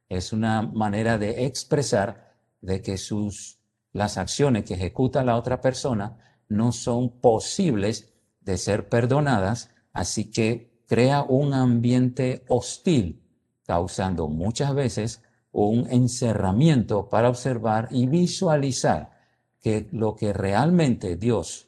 Es 0.07 0.31
una 0.33 0.61
manera 0.61 1.17
de 1.17 1.47
expresar 1.47 2.35
de 2.61 2.83
que 2.83 2.99
sus, 2.99 3.57
las 3.91 4.19
acciones 4.19 4.65
que 4.65 4.75
ejecuta 4.75 5.23
la 5.23 5.35
otra 5.35 5.61
persona 5.61 6.15
no 6.47 6.71
son 6.71 7.19
posibles 7.19 8.13
de 8.41 8.59
ser 8.59 8.87
perdonadas, 8.87 9.71
así 9.93 10.29
que 10.29 10.76
crea 10.87 11.21
un 11.23 11.53
ambiente 11.53 12.43
hostil, 12.47 13.21
causando 13.65 14.27
muchas 14.27 14.73
veces 14.73 15.21
un 15.51 15.87
encerramiento 15.89 17.09
para 17.09 17.29
observar 17.29 17.89
y 17.91 18.07
visualizar 18.07 19.11
que 19.59 19.87
lo 19.91 20.15
que 20.15 20.33
realmente 20.33 21.17
Dios 21.17 21.67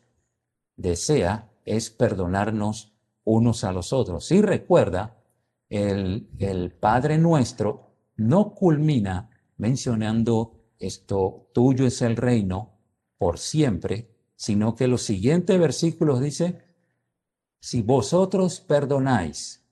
desea 0.75 1.49
es 1.65 1.89
perdonarnos 1.89 2.93
unos 3.25 3.63
a 3.63 3.71
los 3.71 3.93
otros. 3.93 4.31
Y 4.31 4.41
recuerda, 4.41 5.17
el, 5.69 6.29
el 6.39 6.71
Padre 6.71 7.17
nuestro 7.17 7.91
no 8.15 8.53
culmina 8.53 9.29
mencionando 9.57 10.59
esto, 10.79 11.49
tuyo 11.53 11.85
es 11.85 12.01
el 12.01 12.15
reino 12.15 12.79
por 13.17 13.37
siempre, 13.37 14.15
sino 14.35 14.75
que 14.75 14.87
los 14.87 15.01
siguientes 15.03 15.59
versículos 15.59 16.21
dice, 16.21 16.68
si 17.59 17.81
vosotros 17.81 18.61
perdonáis 18.61 19.63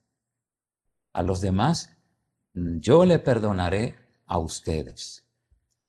a 1.14 1.24
los 1.24 1.42
demás, 1.42 1.90
yo 2.54 3.06
le 3.06 3.20
perdonaré 3.20 3.96
a 4.26 4.38
ustedes. 4.40 5.26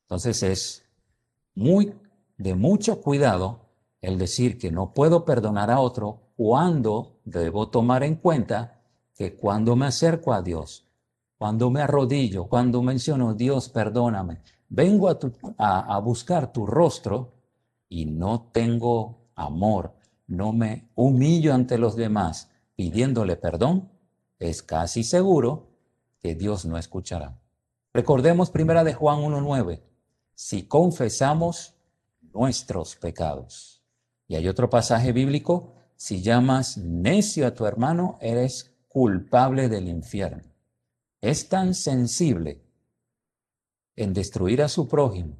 Entonces 0.02 0.42
es 0.42 0.84
muy 1.54 1.94
de 2.36 2.54
mucho 2.54 3.00
cuidado 3.00 3.68
el 4.00 4.16
decir 4.16 4.58
que 4.58 4.70
no 4.70 4.94
puedo 4.94 5.24
perdonar 5.24 5.70
a 5.70 5.80
otro 5.80 6.32
cuando 6.36 7.18
debo 7.24 7.68
tomar 7.68 8.04
en 8.04 8.14
cuenta 8.14 8.80
que 9.14 9.34
cuando 9.34 9.74
me 9.74 9.86
acerco 9.86 10.32
a 10.32 10.40
Dios, 10.40 10.86
cuando 11.36 11.70
me 11.70 11.82
arrodillo, 11.82 12.46
cuando 12.46 12.80
menciono 12.82 13.34
Dios, 13.34 13.68
perdóname, 13.68 14.40
vengo 14.68 15.08
a, 15.08 15.16
a 15.96 15.98
buscar 15.98 16.52
tu 16.52 16.64
rostro 16.64 17.34
y 17.88 18.06
no 18.06 18.50
tengo 18.52 19.30
amor, 19.34 19.97
no 20.28 20.52
me 20.52 20.88
humillo 20.94 21.52
ante 21.52 21.78
los 21.78 21.96
demás 21.96 22.50
pidiéndole 22.76 23.36
perdón, 23.36 23.90
es 24.38 24.62
casi 24.62 25.02
seguro 25.02 25.70
que 26.20 26.36
Dios 26.36 26.64
no 26.64 26.78
escuchará. 26.78 27.40
Recordemos 27.92 28.50
primera 28.50 28.84
de 28.84 28.94
Juan 28.94 29.18
1.9, 29.18 29.82
si 30.34 30.68
confesamos 30.68 31.74
nuestros 32.32 32.94
pecados. 32.94 33.82
Y 34.28 34.36
hay 34.36 34.46
otro 34.46 34.70
pasaje 34.70 35.12
bíblico, 35.12 35.74
si 35.96 36.22
llamas 36.22 36.76
necio 36.78 37.46
a 37.46 37.54
tu 37.54 37.66
hermano, 37.66 38.18
eres 38.20 38.76
culpable 38.86 39.68
del 39.68 39.88
infierno. 39.88 40.44
Es 41.20 41.48
tan 41.48 41.74
sensible 41.74 42.62
en 43.96 44.12
destruir 44.14 44.62
a 44.62 44.68
su 44.68 44.86
prójimo 44.86 45.36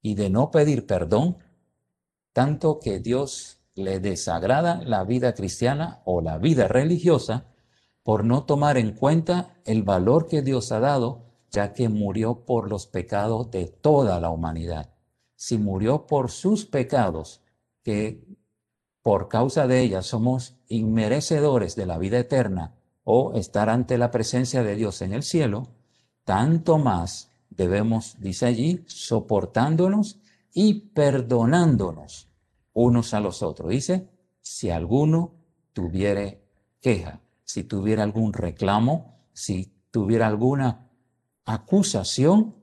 y 0.00 0.16
de 0.16 0.30
no 0.30 0.50
pedir 0.50 0.86
perdón, 0.86 1.38
tanto 2.32 2.80
que 2.80 2.98
Dios 2.98 3.58
le 3.74 4.00
desagrada 4.00 4.82
la 4.84 5.04
vida 5.04 5.34
cristiana 5.34 6.02
o 6.04 6.20
la 6.20 6.38
vida 6.38 6.68
religiosa 6.68 7.46
por 8.02 8.24
no 8.24 8.44
tomar 8.44 8.76
en 8.76 8.92
cuenta 8.92 9.54
el 9.64 9.82
valor 9.82 10.26
que 10.26 10.42
Dios 10.42 10.72
ha 10.72 10.80
dado 10.80 11.32
ya 11.52 11.74
que 11.74 11.88
murió 11.88 12.46
por 12.46 12.68
los 12.68 12.86
pecados 12.86 13.50
de 13.50 13.66
toda 13.66 14.18
la 14.20 14.30
humanidad. 14.30 14.94
Si 15.36 15.58
murió 15.58 16.06
por 16.06 16.30
sus 16.30 16.64
pecados, 16.64 17.42
que 17.82 18.24
por 19.02 19.28
causa 19.28 19.66
de 19.66 19.82
ellas 19.82 20.06
somos 20.06 20.56
inmerecedores 20.68 21.76
de 21.76 21.86
la 21.86 21.98
vida 21.98 22.18
eterna 22.18 22.74
o 23.04 23.34
estar 23.34 23.68
ante 23.68 23.98
la 23.98 24.10
presencia 24.10 24.62
de 24.62 24.76
Dios 24.76 25.02
en 25.02 25.12
el 25.12 25.22
cielo, 25.22 25.68
tanto 26.24 26.78
más 26.78 27.30
debemos, 27.50 28.16
dice 28.18 28.46
allí, 28.46 28.84
soportándonos 28.86 30.21
y 30.52 30.90
perdonándonos 30.90 32.30
unos 32.72 33.14
a 33.14 33.20
los 33.20 33.42
otros. 33.42 33.70
Dice, 33.70 34.08
si 34.40 34.70
alguno 34.70 35.34
tuviere 35.72 36.48
queja, 36.80 37.20
si 37.44 37.64
tuviera 37.64 38.02
algún 38.02 38.32
reclamo, 38.32 39.28
si 39.32 39.72
tuviera 39.90 40.26
alguna 40.26 40.90
acusación, 41.44 42.56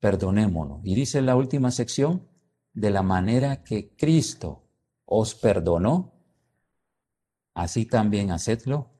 perdonémonos. 0.00 0.80
Y 0.84 0.94
dice 0.94 1.22
la 1.22 1.36
última 1.36 1.70
sección, 1.70 2.28
de 2.72 2.90
la 2.90 3.02
manera 3.02 3.64
que 3.64 3.96
Cristo 3.96 4.64
os 5.04 5.34
perdonó, 5.34 6.14
así 7.54 7.86
también 7.86 8.30
hacedlo 8.30 8.90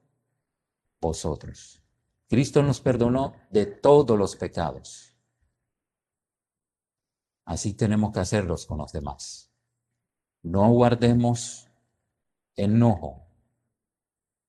vosotros. 1.01 1.83
Cristo 2.29 2.63
nos 2.63 2.81
perdonó 2.81 3.35
de 3.51 3.67
todos 3.67 4.19
los 4.19 4.37
pecados. 4.37 5.08
Así 7.49 7.73
tenemos 7.73 8.13
que 8.13 8.21
hacerlos 8.21 8.67
con 8.67 8.77
los 8.77 8.93
demás. 8.93 9.51
No 10.43 10.71
guardemos 10.71 11.67
enojo, 12.55 13.27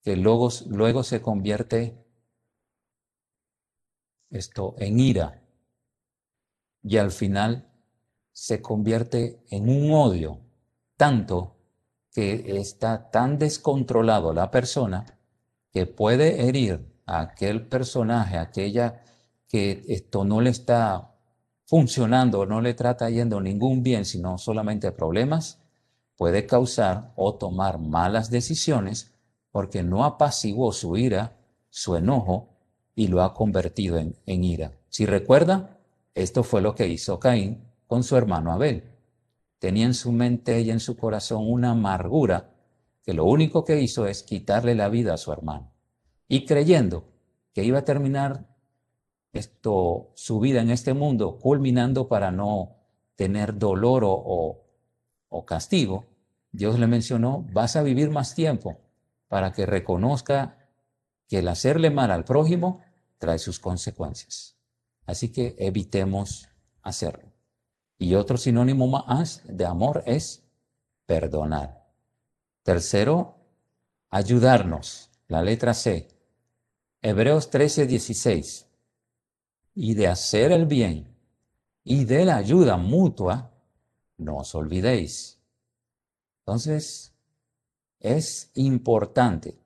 que 0.02 0.18
luego, 0.18 0.50
luego 0.68 1.04
se 1.04 1.22
convierte 1.22 2.06
esto 4.30 4.76
en 4.80 5.00
ira 5.00 5.42
y 6.84 6.98
al 6.98 7.12
final 7.12 7.72
se 8.34 8.62
convierte 8.62 9.46
en 9.50 9.70
un 9.70 9.94
odio, 9.94 10.42
tanto 10.98 11.56
que 12.12 12.58
está 12.60 13.12
tan 13.12 13.40
descontrolado 13.40 14.34
la 14.34 14.52
persona 14.52 15.06
que 15.72 15.86
puede 15.86 16.50
herir 16.50 17.02
a 17.06 17.22
aquel 17.22 17.66
personaje, 17.66 18.38
aquella 18.38 19.02
que 19.48 19.86
esto 19.88 20.26
no 20.26 20.42
le 20.42 20.50
está 20.50 21.16
funcionando, 21.70 22.48
no 22.48 22.62
le 22.62 22.74
trata 22.74 23.12
yendo 23.12 23.40
ningún 23.40 23.84
bien, 23.84 24.04
sino 24.04 24.40
solamente 24.40 24.92
problemas, 24.92 25.60
puede 26.18 26.48
causar 26.48 27.14
o 27.16 27.36
tomar 27.36 27.78
malas 27.78 28.32
decisiones 28.32 29.14
porque 29.52 29.84
no 29.84 30.04
apaciguó 30.04 30.72
su 30.74 30.98
ira, 30.98 31.38
su 31.70 31.96
enojo 31.96 32.50
y 32.96 33.08
lo 33.08 33.22
ha 33.22 33.36
convertido 33.36 34.00
en, 34.00 34.16
en 34.26 34.44
ira. 34.44 34.72
Si 34.90 35.06
recuerda, 35.06 35.78
esto 36.16 36.42
fue 36.44 36.62
lo 36.62 36.74
que 36.74 36.88
hizo 36.88 37.20
Caín 37.20 37.64
con 37.86 38.04
su 38.04 38.18
hermano 38.18 38.52
Abel. 38.52 38.86
Tenía 39.60 39.86
en 39.86 39.94
su 39.94 40.12
mente 40.12 40.60
y 40.62 40.72
en 40.72 40.80
su 40.80 40.98
corazón 40.98 41.44
una 41.48 41.72
amargura 41.72 42.50
que 43.04 43.14
lo 43.14 43.26
único 43.26 43.64
que 43.64 43.80
hizo 43.80 44.08
es 44.08 44.24
quitarle 44.24 44.74
la 44.74 44.90
vida 44.90 45.14
a 45.14 45.18
su 45.18 45.32
hermano. 45.32 45.72
Y 46.28 46.48
creyendo 46.48 47.04
que 47.54 47.64
iba 47.64 47.78
a 47.78 47.86
terminar 47.86 48.49
esto, 49.34 50.12
su 50.16 50.40
vida 50.40 50.62
en 50.62 50.72
este 50.72 50.94
mundo, 50.94 51.38
culminando 51.40 52.08
para 52.08 52.32
no 52.32 52.76
tener 53.16 53.58
dolor 53.58 54.04
o, 54.06 54.66
castigo, 55.46 56.06
Dios 56.52 56.80
le 56.80 56.88
mencionó, 56.88 57.46
vas 57.52 57.76
a 57.76 57.84
vivir 57.84 58.10
más 58.10 58.34
tiempo 58.34 58.80
para 59.28 59.52
que 59.52 59.66
reconozca 59.66 60.58
que 61.28 61.40
el 61.40 61.48
hacerle 61.48 61.92
mal 61.92 62.12
al 62.12 62.24
prójimo 62.24 62.82
trae 63.18 63.38
sus 63.38 63.60
consecuencias. 63.60 64.58
Así 65.06 65.32
que 65.32 65.56
evitemos 65.60 66.48
hacerlo. 66.82 67.32
Y 67.98 68.16
otro 68.16 68.38
sinónimo 68.38 68.88
más 68.88 69.42
de 69.46 69.66
amor 69.66 70.04
es 70.06 70.44
perdonar. 71.06 71.88
Tercero, 72.64 73.36
ayudarnos. 74.10 75.10
La 75.28 75.44
letra 75.44 75.74
C. 75.74 76.08
Hebreos 77.02 77.50
13, 77.50 77.86
16. 77.86 78.69
Y 79.82 79.94
de 79.94 80.10
hacer 80.10 80.52
el 80.52 80.66
bien 80.66 81.16
y 81.86 82.04
de 82.04 82.26
la 82.26 82.36
ayuda 82.36 82.76
mutua, 82.76 83.54
no 84.18 84.40
os 84.40 84.54
olvidéis. 84.54 85.40
Entonces, 86.42 87.16
es 88.02 88.52
importante 88.56 89.58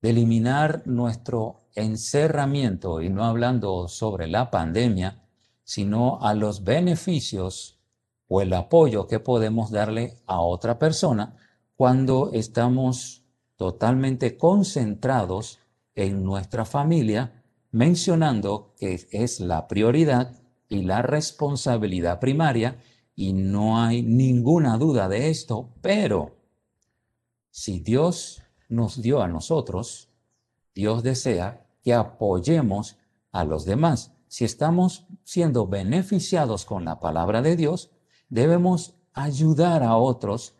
eliminar 0.00 0.86
nuestro 0.86 1.68
encerramiento, 1.74 3.02
y 3.02 3.10
no 3.10 3.26
hablando 3.26 3.88
sobre 3.88 4.26
la 4.26 4.50
pandemia, 4.50 5.22
sino 5.64 6.22
a 6.22 6.32
los 6.32 6.64
beneficios 6.64 7.78
o 8.26 8.40
el 8.40 8.54
apoyo 8.54 9.06
que 9.06 9.20
podemos 9.20 9.70
darle 9.70 10.16
a 10.24 10.40
otra 10.40 10.78
persona 10.78 11.36
cuando 11.76 12.30
estamos 12.32 13.22
totalmente 13.56 14.38
concentrados 14.38 15.58
en 15.94 16.24
nuestra 16.24 16.64
familia, 16.64 17.39
mencionando 17.72 18.74
que 18.78 19.08
es 19.10 19.40
la 19.40 19.68
prioridad 19.68 20.40
y 20.68 20.82
la 20.82 21.02
responsabilidad 21.02 22.20
primaria, 22.20 22.78
y 23.14 23.32
no 23.32 23.78
hay 23.82 24.02
ninguna 24.02 24.78
duda 24.78 25.08
de 25.08 25.28
esto, 25.28 25.74
pero 25.82 26.36
si 27.50 27.80
Dios 27.80 28.42
nos 28.68 29.02
dio 29.02 29.20
a 29.20 29.28
nosotros, 29.28 30.08
Dios 30.74 31.02
desea 31.02 31.66
que 31.82 31.92
apoyemos 31.92 32.96
a 33.32 33.44
los 33.44 33.64
demás. 33.64 34.12
Si 34.28 34.44
estamos 34.44 35.06
siendo 35.24 35.66
beneficiados 35.66 36.64
con 36.64 36.84
la 36.84 37.00
palabra 37.00 37.42
de 37.42 37.56
Dios, 37.56 37.90
debemos 38.28 38.94
ayudar 39.12 39.82
a 39.82 39.96
otros 39.96 40.54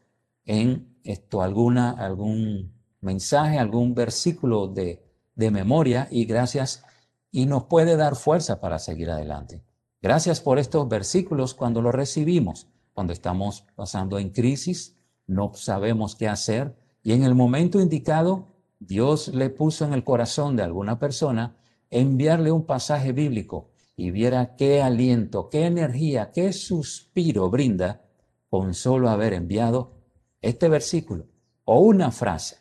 en 0.44 0.98
esto, 1.04 1.42
alguna, 1.42 1.92
algún 1.92 2.74
mensaje, 3.00 3.58
algún 3.58 3.94
versículo 3.94 4.66
de, 4.66 5.02
de 5.34 5.50
memoria 5.50 6.08
y 6.10 6.24
gracias, 6.24 6.84
y 7.30 7.46
nos 7.46 7.64
puede 7.64 7.96
dar 7.96 8.16
fuerza 8.16 8.60
para 8.60 8.78
seguir 8.78 9.10
adelante. 9.10 9.62
Gracias 10.02 10.40
por 10.40 10.58
estos 10.58 10.88
versículos 10.88 11.54
cuando 11.54 11.82
los 11.82 11.94
recibimos, 11.94 12.68
cuando 12.92 13.12
estamos 13.12 13.66
pasando 13.74 14.18
en 14.18 14.30
crisis, 14.30 14.96
no 15.26 15.52
sabemos 15.54 16.16
qué 16.16 16.28
hacer 16.28 16.76
y 17.02 17.12
en 17.12 17.22
el 17.22 17.34
momento 17.34 17.80
indicado 17.80 18.48
Dios 18.78 19.28
le 19.28 19.50
puso 19.50 19.84
en 19.84 19.92
el 19.92 20.04
corazón 20.04 20.56
de 20.56 20.62
alguna 20.62 20.98
persona 20.98 21.56
enviarle 21.90 22.50
un 22.50 22.64
pasaje 22.64 23.12
bíblico 23.12 23.70
y 23.94 24.10
viera 24.10 24.56
qué 24.56 24.82
aliento, 24.82 25.50
qué 25.50 25.66
energía, 25.66 26.30
qué 26.32 26.52
suspiro 26.52 27.50
brinda 27.50 28.02
con 28.48 28.74
solo 28.74 29.10
haber 29.10 29.34
enviado 29.34 29.92
este 30.40 30.68
versículo 30.68 31.26
o 31.64 31.80
una 31.80 32.10
frase 32.10 32.59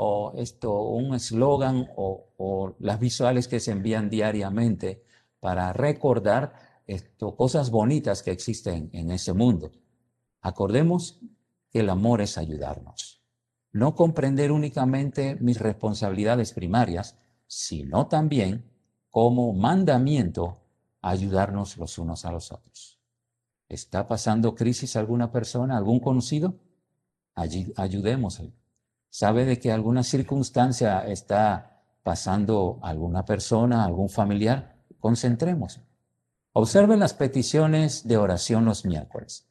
o 0.00 0.32
esto, 0.36 0.82
un 0.82 1.14
eslogan 1.14 1.88
o, 1.96 2.28
o, 2.36 2.76
las 2.78 3.00
visuales 3.00 3.48
que 3.48 3.60
se 3.60 3.72
envían 3.72 4.08
diariamente 4.10 5.02
para 5.40 5.72
recordar 5.72 6.54
esto, 6.86 7.36
cosas 7.36 7.70
bonitas 7.70 8.22
que 8.22 8.30
existen 8.30 8.90
en 8.92 9.10
ese 9.10 9.32
mundo. 9.32 9.72
Acordemos 10.40 11.20
que 11.70 11.80
el 11.80 11.90
amor 11.90 12.20
es 12.20 12.38
ayudarnos 12.38 13.18
no 13.72 13.94
comprender 13.94 14.50
únicamente 14.52 15.36
mis 15.36 15.58
responsabilidades 15.58 16.52
primarias, 16.52 17.16
sino 17.46 18.06
también 18.08 18.64
como 19.10 19.52
mandamiento 19.52 20.58
ayudarnos 21.00 21.76
los 21.76 21.98
unos 21.98 22.24
a 22.24 22.32
los 22.32 22.52
otros. 22.52 22.98
¿Está 23.68 24.08
pasando 24.08 24.54
crisis 24.54 24.96
alguna 24.96 25.30
persona, 25.30 25.76
algún 25.76 26.00
conocido? 26.00 26.58
Allí 27.34 27.72
ayudémosle. 27.76 28.52
¿Sabe 29.10 29.44
de 29.44 29.58
que 29.58 29.72
alguna 29.72 30.02
circunstancia 30.02 31.00
está 31.00 31.82
pasando 32.02 32.78
alguna 32.82 33.24
persona, 33.24 33.84
algún 33.84 34.08
familiar? 34.08 34.76
Concentremos. 34.98 35.80
Observen 36.52 37.00
las 37.00 37.14
peticiones 37.14 38.06
de 38.06 38.16
oración 38.16 38.64
los 38.64 38.84
miércoles. 38.84 39.46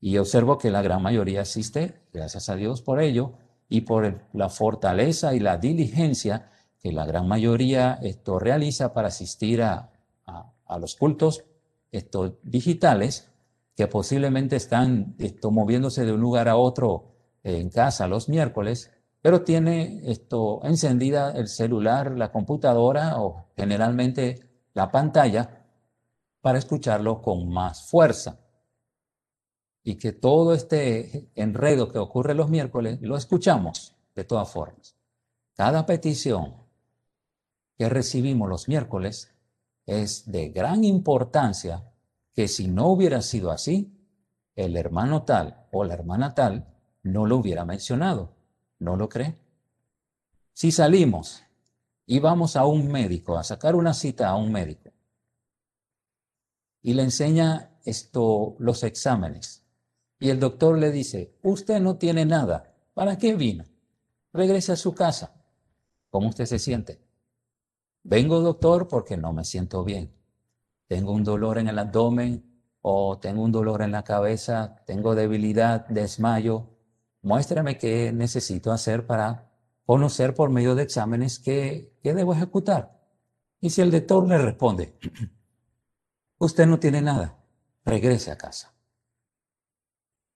Y 0.00 0.18
observo 0.18 0.58
que 0.58 0.70
la 0.70 0.82
gran 0.82 1.02
mayoría 1.02 1.42
asiste, 1.42 2.02
gracias 2.12 2.48
a 2.48 2.56
Dios 2.56 2.82
por 2.82 3.00
ello, 3.00 3.34
y 3.68 3.82
por 3.82 4.20
la 4.32 4.48
fortaleza 4.48 5.34
y 5.34 5.40
la 5.40 5.56
diligencia 5.56 6.50
que 6.78 6.92
la 6.92 7.06
gran 7.06 7.28
mayoría 7.28 7.98
esto 8.02 8.38
realiza 8.38 8.92
para 8.92 9.08
asistir 9.08 9.62
a, 9.62 9.88
los 10.78 10.96
cultos 10.96 11.44
estos 11.90 12.32
digitales 12.42 13.30
que 13.76 13.86
posiblemente 13.86 14.56
están 14.56 15.14
esto, 15.18 15.50
moviéndose 15.50 16.04
de 16.04 16.12
un 16.12 16.20
lugar 16.20 16.48
a 16.48 16.56
otro 16.56 17.12
en 17.44 17.68
casa 17.70 18.08
los 18.08 18.28
miércoles, 18.28 18.90
pero 19.22 19.42
tiene 19.42 20.02
esto 20.10 20.60
encendida 20.64 21.30
el 21.30 21.46
celular, 21.46 22.10
la 22.10 22.32
computadora 22.32 23.22
o 23.22 23.46
generalmente 23.56 24.66
la 24.74 24.90
pantalla 24.90 25.64
para 26.40 26.58
escucharlo 26.58 27.22
con 27.22 27.48
más 27.48 27.88
fuerza 27.88 28.40
y 29.84 29.94
que 29.94 30.12
todo 30.12 30.54
este 30.54 31.30
enredo 31.36 31.90
que 31.90 31.98
ocurre 31.98 32.34
los 32.34 32.50
miércoles 32.50 32.98
lo 33.00 33.16
escuchamos 33.16 33.94
de 34.14 34.24
todas 34.24 34.50
formas. 34.50 34.96
Cada 35.54 35.86
petición 35.86 36.56
que 37.78 37.88
recibimos 37.88 38.48
los 38.48 38.68
miércoles 38.68 39.32
es 39.86 40.30
de 40.30 40.48
gran 40.48 40.82
importancia 40.82 41.92
que 42.34 42.48
si 42.48 42.66
no 42.66 42.88
hubiera 42.88 43.22
sido 43.22 43.52
así, 43.52 43.92
el 44.56 44.76
hermano 44.76 45.22
tal 45.22 45.66
o 45.70 45.84
la 45.84 45.94
hermana 45.94 46.34
tal 46.34 46.66
no 47.02 47.26
lo 47.26 47.36
hubiera 47.36 47.64
mencionado. 47.64 48.41
¿No 48.82 48.96
lo 48.96 49.08
cree? 49.08 49.38
Si 50.52 50.72
salimos 50.72 51.44
y 52.04 52.18
vamos 52.18 52.56
a 52.56 52.66
un 52.66 52.90
médico, 52.90 53.38
a 53.38 53.44
sacar 53.44 53.76
una 53.76 53.94
cita 53.94 54.28
a 54.28 54.34
un 54.34 54.50
médico, 54.50 54.90
y 56.82 56.94
le 56.94 57.04
enseña 57.04 57.78
esto, 57.84 58.56
los 58.58 58.82
exámenes, 58.82 59.62
y 60.18 60.30
el 60.30 60.40
doctor 60.40 60.78
le 60.78 60.90
dice, 60.90 61.32
usted 61.44 61.80
no 61.80 61.96
tiene 61.96 62.24
nada, 62.24 62.74
¿para 62.92 63.16
qué 63.16 63.36
vino? 63.36 63.64
Regrese 64.32 64.72
a 64.72 64.76
su 64.76 64.92
casa. 64.94 65.32
¿Cómo 66.10 66.30
usted 66.30 66.46
se 66.46 66.58
siente? 66.58 67.00
Vengo, 68.02 68.40
doctor, 68.40 68.88
porque 68.88 69.16
no 69.16 69.32
me 69.32 69.44
siento 69.44 69.84
bien. 69.84 70.12
Tengo 70.88 71.12
un 71.12 71.22
dolor 71.22 71.58
en 71.58 71.68
el 71.68 71.78
abdomen 71.78 72.60
o 72.80 73.20
tengo 73.20 73.42
un 73.42 73.52
dolor 73.52 73.82
en 73.82 73.92
la 73.92 74.02
cabeza, 74.02 74.82
tengo 74.86 75.14
debilidad, 75.14 75.86
desmayo. 75.86 76.71
Muéstrame 77.22 77.78
qué 77.78 78.12
necesito 78.12 78.72
hacer 78.72 79.06
para 79.06 79.50
conocer 79.86 80.34
por 80.34 80.50
medio 80.50 80.74
de 80.74 80.82
exámenes 80.82 81.38
qué, 81.38 81.96
qué 82.02 82.14
debo 82.14 82.34
ejecutar. 82.34 83.00
Y 83.60 83.70
si 83.70 83.80
el 83.80 83.92
doctor 83.92 84.26
le 84.26 84.38
responde, 84.38 84.98
usted 86.38 86.66
no 86.66 86.80
tiene 86.80 87.00
nada, 87.00 87.38
regrese 87.84 88.32
a 88.32 88.38
casa. 88.38 88.74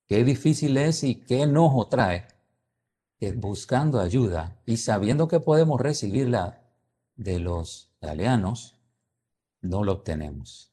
Qué 0.06 0.22
difícil 0.22 0.76
es 0.76 1.02
y 1.02 1.16
qué 1.16 1.42
enojo 1.42 1.88
trae 1.88 2.28
que 3.18 3.32
buscando 3.32 3.98
ayuda 3.98 4.60
y 4.64 4.76
sabiendo 4.76 5.26
que 5.26 5.40
podemos 5.40 5.80
recibirla 5.80 6.62
de 7.16 7.40
los 7.40 7.92
galeanos, 8.00 8.78
no 9.60 9.82
lo 9.82 9.92
obtenemos. 9.92 10.72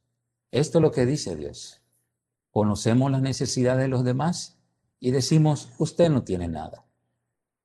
Esto 0.52 0.78
es 0.78 0.82
lo 0.84 0.92
que 0.92 1.06
dice 1.06 1.36
Dios. 1.36 1.82
Conocemos 2.52 3.10
las 3.10 3.22
necesidades 3.22 3.82
de 3.82 3.88
los 3.88 4.04
demás 4.04 4.60
y 5.04 5.12
decimos, 5.12 5.68
usted 5.80 6.10
no 6.10 6.24
tiene 6.24 6.48
nada. 6.48 6.86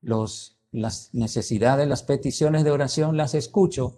Las 0.01 1.11
necesidades, 1.13 1.87
las 1.87 2.03
peticiones 2.03 2.65
de 2.65 2.73
oración 2.73 3.17
las 3.17 3.33
escucho, 3.37 3.97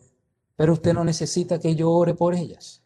pero 0.57 0.75
usted 0.75 0.93
no 0.93 1.05
necesita 1.05 1.59
que 1.59 1.75
yo 1.75 1.91
ore 1.91 2.13
por 2.13 2.35
ellas. 2.35 2.83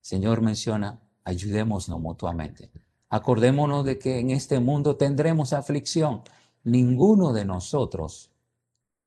Señor 0.00 0.40
menciona, 0.40 1.00
ayudémonos 1.22 1.88
mutuamente. 1.90 2.72
Acordémonos 3.08 3.84
de 3.84 4.00
que 4.00 4.18
en 4.18 4.30
este 4.30 4.58
mundo 4.58 4.96
tendremos 4.96 5.52
aflicción. 5.52 6.22
Ninguno 6.64 7.32
de 7.32 7.44
nosotros 7.44 8.32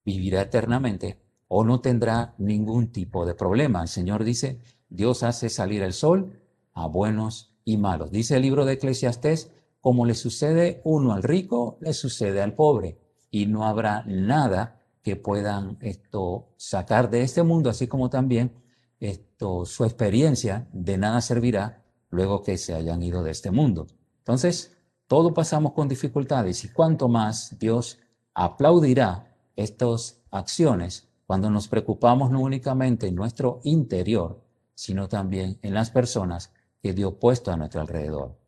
vivirá 0.06 0.40
eternamente 0.40 1.20
o 1.50 1.66
no 1.66 1.82
tendrá 1.82 2.34
ningún 2.38 2.94
tipo 2.94 3.26
de 3.26 3.36
problema. 3.36 3.82
El 3.82 3.90
Señor 3.90 4.24
dice, 4.24 4.62
Dios 4.88 5.22
hace 5.22 5.50
salir 5.50 5.84
el 5.84 5.92
sol 5.92 6.40
a 6.72 6.88
buenos 6.88 7.54
y 7.66 7.76
malos. 7.76 8.10
Dice 8.10 8.38
el 8.38 8.44
libro 8.44 8.64
de 8.64 8.76
Eclesiastés, 8.76 9.52
como 9.86 10.08
le 10.08 10.16
sucede 10.16 10.82
uno 10.84 11.14
al 11.14 11.22
rico, 11.22 11.78
le 11.80 11.94
sucede 11.94 12.42
al 12.42 12.56
pobre. 12.56 12.98
Y 13.30 13.46
no 13.46 13.66
habrá 13.66 14.04
nada 14.08 14.82
que 15.04 15.16
puedan 15.16 15.78
esto 15.80 16.56
sacar 16.58 17.12
de 17.12 17.22
este 17.22 17.44
mundo, 17.44 17.70
así 17.70 17.86
como 17.86 18.10
también 18.10 18.52
esto, 19.00 19.64
su 19.64 19.86
experiencia 19.86 20.68
de 20.74 20.98
nada 20.98 21.22
servirá 21.22 21.84
luego 22.10 22.42
que 22.42 22.58
se 22.58 22.74
hayan 22.74 23.04
ido 23.04 23.22
de 23.22 23.30
este 23.30 23.52
mundo. 23.52 23.86
Entonces, 24.18 24.76
todo 25.06 25.36
pasamos 25.36 25.74
con 25.74 25.88
dificultades 25.88 26.66
y 26.66 26.70
cuanto 26.70 27.08
más 27.08 27.56
Dios 27.60 28.00
aplaudirá 28.34 29.38
estas 29.56 30.20
acciones 30.32 31.08
cuando 31.28 31.52
nos 31.52 31.68
preocupamos 31.68 32.32
no 32.32 32.40
únicamente 32.40 33.06
en 33.06 33.14
nuestro 33.14 33.60
interior, 33.64 34.42
sino 34.74 35.08
también 35.08 35.60
en 35.62 35.76
las 35.76 35.92
personas 35.92 36.52
que 36.82 36.92
Dios 36.92 37.14
puesto 37.22 37.52
a 37.52 37.56
nuestro 37.56 37.82
alrededor. 37.82 38.45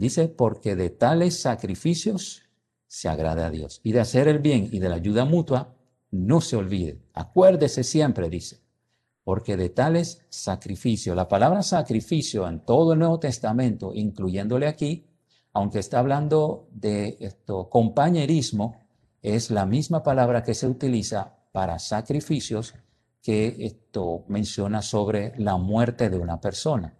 Dice, 0.00 0.28
porque 0.28 0.76
de 0.76 0.88
tales 0.88 1.42
sacrificios 1.42 2.44
se 2.86 3.10
agrada 3.10 3.48
a 3.48 3.50
Dios. 3.50 3.82
Y 3.84 3.92
de 3.92 4.00
hacer 4.00 4.28
el 4.28 4.38
bien 4.38 4.70
y 4.72 4.78
de 4.78 4.88
la 4.88 4.94
ayuda 4.94 5.26
mutua, 5.26 5.74
no 6.10 6.40
se 6.40 6.56
olvide. 6.56 7.02
Acuérdese 7.12 7.84
siempre, 7.84 8.30
dice, 8.30 8.62
porque 9.24 9.58
de 9.58 9.68
tales 9.68 10.24
sacrificios, 10.30 11.14
la 11.14 11.28
palabra 11.28 11.62
sacrificio 11.62 12.48
en 12.48 12.60
todo 12.60 12.94
el 12.94 12.98
Nuevo 12.98 13.20
Testamento, 13.20 13.92
incluyéndole 13.94 14.68
aquí, 14.68 15.04
aunque 15.52 15.80
está 15.80 15.98
hablando 15.98 16.70
de 16.72 17.18
esto, 17.20 17.68
compañerismo, 17.68 18.80
es 19.20 19.50
la 19.50 19.66
misma 19.66 20.02
palabra 20.02 20.42
que 20.42 20.54
se 20.54 20.66
utiliza 20.66 21.36
para 21.52 21.78
sacrificios 21.78 22.74
que 23.20 23.54
esto 23.58 24.24
menciona 24.28 24.80
sobre 24.80 25.34
la 25.36 25.58
muerte 25.58 26.08
de 26.08 26.16
una 26.16 26.40
persona. 26.40 26.96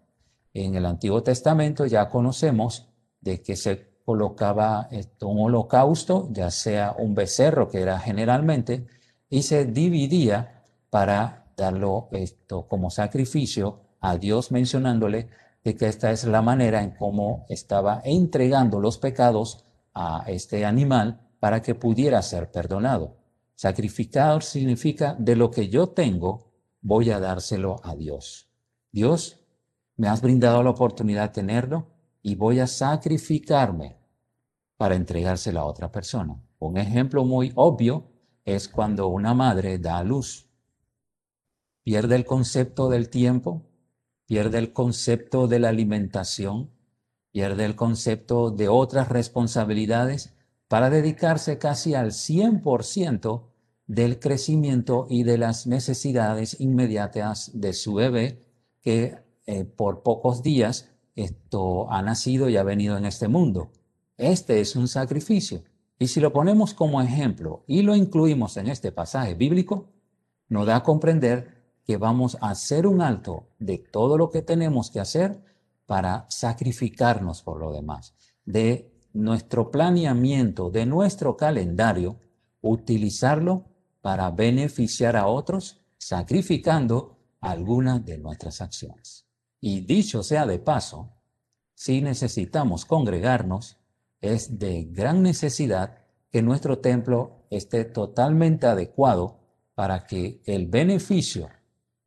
En 0.53 0.75
el 0.75 0.85
Antiguo 0.85 1.23
Testamento 1.23 1.87
ya 1.87 2.11
conocemos 2.11 2.90
de 3.21 3.43
que 3.43 3.57
se 3.57 3.91
colocaba 4.05 4.89
esto, 4.91 5.29
un 5.29 5.47
holocausto, 5.47 6.29
ya 6.33 6.51
sea 6.51 6.95
un 6.99 7.15
becerro 7.15 7.69
que 7.69 7.81
era 7.81 7.99
generalmente, 7.99 8.87
y 9.29 9.43
se 9.43 9.65
dividía 9.65 10.65
para 10.91 11.53
darlo 11.57 12.09
esto 12.13 12.67
como 12.67 12.91
sacrificio 12.91 13.81
a 14.01 14.17
Dios 14.17 14.51
mencionándole 14.51 15.29
de 15.63 15.77
que 15.77 15.87
esta 15.87 16.11
es 16.11 16.25
la 16.25 16.43
manera 16.43 16.83
en 16.83 16.93
cómo 16.93 17.45
estaba 17.49 18.01
entregando 18.05 18.81
los 18.81 18.99
pecados 18.99 19.65
a 19.95 20.25
este 20.27 20.65
animal 20.65 21.21
para 21.39 21.63
que 21.63 21.75
pudiera 21.75 22.23
ser 22.23 22.51
perdonado. 22.51 23.17
Sacrificar 23.55 24.43
significa 24.43 25.15
de 25.19 25.37
lo 25.37 25.51
que 25.51 25.69
yo 25.69 25.91
tengo, 25.91 26.51
voy 26.81 27.11
a 27.11 27.21
dárselo 27.21 27.77
a 27.85 27.95
Dios. 27.95 28.49
Dios 28.91 29.39
me 29.97 30.09
has 30.09 30.23
brindado 30.23 30.63
la 30.63 30.71
oportunidad 30.71 31.29
de 31.29 31.35
tenerlo 31.35 31.87
y 32.23 32.35
voy 32.35 32.61
a 32.61 32.67
sacrificarme 32.67 33.97
para 34.77 34.95
entregárselo 34.95 35.61
a 35.61 35.65
otra 35.65 35.91
persona. 35.91 36.41
Un 36.59 36.77
ejemplo 36.77 37.25
muy 37.25 37.53
obvio 37.55 38.11
es 38.45 38.69
cuando 38.69 39.09
una 39.09 39.35
madre 39.35 39.79
da 39.79 39.99
a 39.99 40.05
luz. 40.05 40.49
Pierde 41.83 42.17
el 42.17 42.25
concepto 42.25 42.89
del 42.89 43.09
tiempo, 43.09 43.67
pierde 44.27 44.59
el 44.59 44.73
concepto 44.73 45.49
de 45.49 45.59
la 45.59 45.71
alimentación, 45.71 46.71
pierde 47.33 47.65
el 47.65 47.77
concepto 47.77 48.51
de 48.51 48.69
otras 48.69 49.09
responsabilidades 49.09 50.35
para 50.69 50.91
dedicarse 50.91 51.59
casi 51.59 51.95
al 51.95 52.13
100% 52.13 53.49
del 53.87 54.21
crecimiento 54.21 55.07
y 55.11 55.25
de 55.25 55.37
las 55.37 55.67
necesidades 55.67 56.61
inmediatas 56.61 57.51
de 57.55 57.73
su 57.73 57.95
bebé 57.95 58.47
que 58.81 59.19
eh, 59.47 59.65
por 59.65 60.03
pocos 60.03 60.43
días 60.43 60.90
esto 61.15 61.91
ha 61.91 62.03
nacido 62.03 62.49
y 62.49 62.57
ha 62.57 62.63
venido 62.63 62.97
en 62.97 63.05
este 63.05 63.29
mundo. 63.29 63.71
Este 64.17 64.61
es 64.61 64.77
un 64.77 64.89
sacrificio. 64.89 65.63
Y 65.99 66.09
si 66.09 66.21
lo 66.21 66.33
ponemos 66.33 66.75
como 66.75 67.03
ejemplo 67.03 67.65
y 67.67 67.83
lo 67.83 67.95
incluimos 67.95 68.57
en 68.57 68.69
este 68.69 68.93
pasaje 68.93 69.35
bíblico, 69.35 69.91
nos 70.49 70.67
da 70.67 70.77
a 70.77 70.83
comprender 70.83 71.61
que 71.85 71.97
vamos 71.97 72.37
a 72.41 72.51
hacer 72.51 72.87
un 72.87 73.03
alto 73.03 73.49
de 73.59 73.79
todo 73.79 74.17
lo 74.17 74.31
que 74.31 74.43
tenemos 74.43 74.91
que 74.91 75.01
hacer 75.01 75.43
para 75.87 76.27
sacrificarnos 76.29 77.43
por 77.43 77.59
lo 77.59 77.73
demás, 77.73 78.15
de 78.45 78.93
nuestro 79.13 79.71
planeamiento, 79.71 80.71
de 80.71 80.87
nuestro 80.87 81.37
calendario, 81.37 82.17
utilizarlo 82.61 83.65
para 84.01 84.31
beneficiar 84.31 85.17
a 85.17 85.27
otros, 85.27 85.81
sacrificando 85.99 87.19
algunas 87.41 88.05
de 88.05 88.19
nuestras 88.19 88.61
acciones. 88.61 89.27
Y 89.61 89.81
dicho 89.81 90.23
sea 90.23 90.47
de 90.47 90.59
paso, 90.59 91.11
si 91.75 92.01
necesitamos 92.01 92.85
congregarnos, 92.85 93.79
es 94.21 94.59
de 94.59 94.85
gran 94.85 95.23
necesidad 95.23 95.99
que 96.31 96.43
nuestro 96.43 96.79
templo 96.79 97.47
esté 97.51 97.85
totalmente 97.85 98.67
adecuado 98.67 99.41
para 99.75 100.07
que 100.07 100.43
el 100.45 100.67
beneficio 100.67 101.49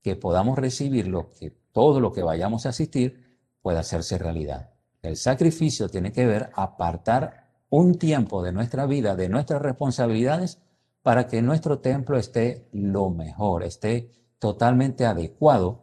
que 0.01 0.15
podamos 0.15 0.57
recibir, 0.57 1.07
lo 1.07 1.31
que, 1.31 1.51
todo 1.71 1.99
lo 1.99 2.11
que 2.11 2.23
vayamos 2.23 2.65
a 2.65 2.69
asistir, 2.69 3.39
pueda 3.61 3.79
hacerse 3.79 4.17
realidad. 4.17 4.71
El 5.01 5.17
sacrificio 5.17 5.89
tiene 5.89 6.11
que 6.11 6.25
ver 6.25 6.51
apartar 6.53 7.49
un 7.69 7.97
tiempo 7.97 8.43
de 8.43 8.51
nuestra 8.51 8.85
vida, 8.85 9.15
de 9.15 9.29
nuestras 9.29 9.61
responsabilidades, 9.61 10.59
para 11.01 11.27
que 11.27 11.41
nuestro 11.41 11.79
templo 11.79 12.17
esté 12.17 12.69
lo 12.71 13.09
mejor, 13.09 13.63
esté 13.63 14.11
totalmente 14.39 15.05
adecuado 15.05 15.82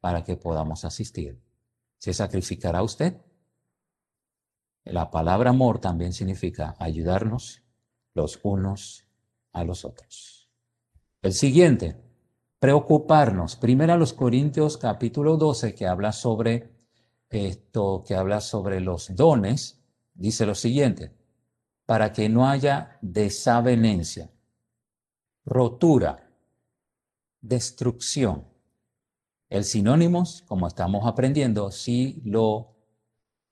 para 0.00 0.24
que 0.24 0.36
podamos 0.36 0.84
asistir. 0.84 1.40
¿Se 1.98 2.12
sacrificará 2.14 2.82
usted? 2.82 3.20
La 4.84 5.10
palabra 5.10 5.50
amor 5.50 5.78
también 5.78 6.12
significa 6.12 6.74
ayudarnos 6.78 7.62
los 8.14 8.40
unos 8.42 9.06
a 9.52 9.62
los 9.64 9.84
otros. 9.84 10.50
El 11.22 11.34
siguiente, 11.34 12.00
preocuparnos. 12.58 13.56
Primero 13.56 13.92
a 13.92 13.96
los 13.96 14.14
Corintios 14.14 14.78
capítulo 14.78 15.36
12 15.36 15.74
que 15.74 15.86
habla 15.86 16.12
sobre 16.12 16.70
esto, 17.28 18.02
que 18.06 18.14
habla 18.14 18.40
sobre 18.40 18.80
los 18.80 19.14
dones, 19.14 19.82
dice 20.14 20.46
lo 20.46 20.54
siguiente, 20.54 21.14
para 21.84 22.12
que 22.12 22.28
no 22.28 22.48
haya 22.48 22.98
desavenencia, 23.02 24.30
rotura, 25.44 26.30
destrucción 27.40 28.49
el 29.50 29.64
sinónimos, 29.64 30.42
como 30.46 30.68
estamos 30.68 31.06
aprendiendo, 31.06 31.72
si 31.72 32.22
lo 32.24 32.76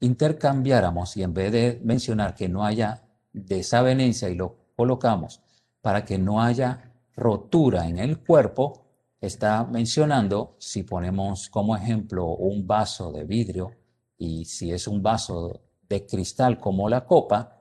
intercambiáramos 0.01 1.17
y 1.17 1.25
en 1.25 1.35
vez 1.35 1.53
de 1.53 1.81
mencionar 1.83 2.35
que 2.35 2.49
no 2.49 2.65
haya 2.65 3.03
desavenencia 3.33 4.29
y 4.29 4.37
lo 4.37 4.57
colocamos 4.77 5.43
para 5.81 6.05
que 6.05 6.17
no 6.17 6.41
haya 6.41 6.95
rotura 7.17 7.89
en 7.89 7.99
el 7.99 8.21
cuerpo, 8.21 8.87
está 9.21 9.65
mencionando, 9.65 10.55
si 10.59 10.85
ponemos 10.85 11.51
como 11.51 11.77
ejemplo 11.77 12.27
un 12.27 12.65
vaso 12.65 13.11
de 13.11 13.25
vidrio 13.25 13.73
y 14.17 14.45
si 14.45 14.73
es 14.73 14.87
un 14.87 15.03
vaso 15.03 15.61
de 15.89 16.07
cristal 16.07 16.61
como 16.61 16.89
la 16.89 17.05
copa, 17.07 17.59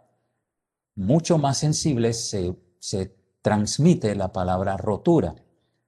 mucho 0.93 1.39
más 1.39 1.57
sensible 1.57 2.13
se, 2.13 2.55
se 2.79 3.15
transmite 3.41 4.13
la 4.15 4.31
palabra 4.31 4.77
rotura. 4.77 5.35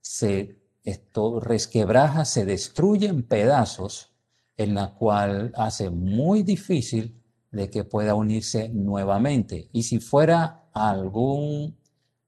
Se 0.02 0.59
esto 0.84 1.40
resquebraja, 1.40 2.26
se 2.26 2.46
destruye 2.46 3.08
en 3.08 3.24
pedazos, 3.24 4.14
en 4.58 4.76
la 4.76 4.94
cual 4.94 5.54
hace 5.56 5.90
muy 5.90 6.44
difícil 6.44 7.22
de 7.52 7.70
que 7.70 7.84
pueda 7.84 8.16
unirse 8.16 8.70
nuevamente. 8.70 9.70
Y 9.72 9.84
si 9.84 10.00
fuera 10.00 10.70
algún, 10.74 11.78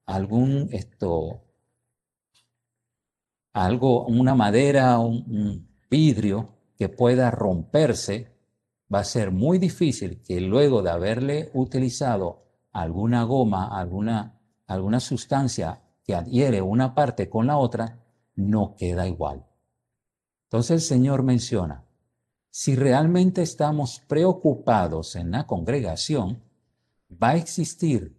algún 0.05 0.69
esto, 0.71 1.43
algo, 3.53 4.05
una 4.05 4.35
madera, 4.35 4.99
un, 4.99 5.69
vidrio 5.89 6.55
que 6.77 6.87
pueda 6.87 7.29
romperse, 7.31 8.31
va 8.93 8.99
a 8.99 9.03
ser 9.03 9.31
muy 9.31 9.57
difícil 9.57 10.21
que 10.21 10.39
luego 10.39 10.81
de 10.81 10.89
haberle 10.89 11.51
utilizado 11.53 12.45
alguna 12.71 13.23
goma, 13.23 13.77
alguna, 13.77 14.39
alguna 14.67 15.01
sustancia 15.01 15.81
que 16.05 16.15
adhiere 16.15 16.61
una 16.61 16.95
parte 16.95 17.29
con 17.29 17.47
la 17.47 17.57
otra, 17.57 18.00
no 18.49 18.75
queda 18.75 19.07
igual. 19.07 19.45
Entonces 20.45 20.71
el 20.71 20.81
Señor 20.81 21.23
menciona, 21.23 21.85
si 22.49 22.75
realmente 22.75 23.41
estamos 23.41 24.01
preocupados 24.07 25.15
en 25.15 25.31
la 25.31 25.47
congregación, 25.47 26.43
va 27.11 27.29
a 27.29 27.37
existir 27.37 28.17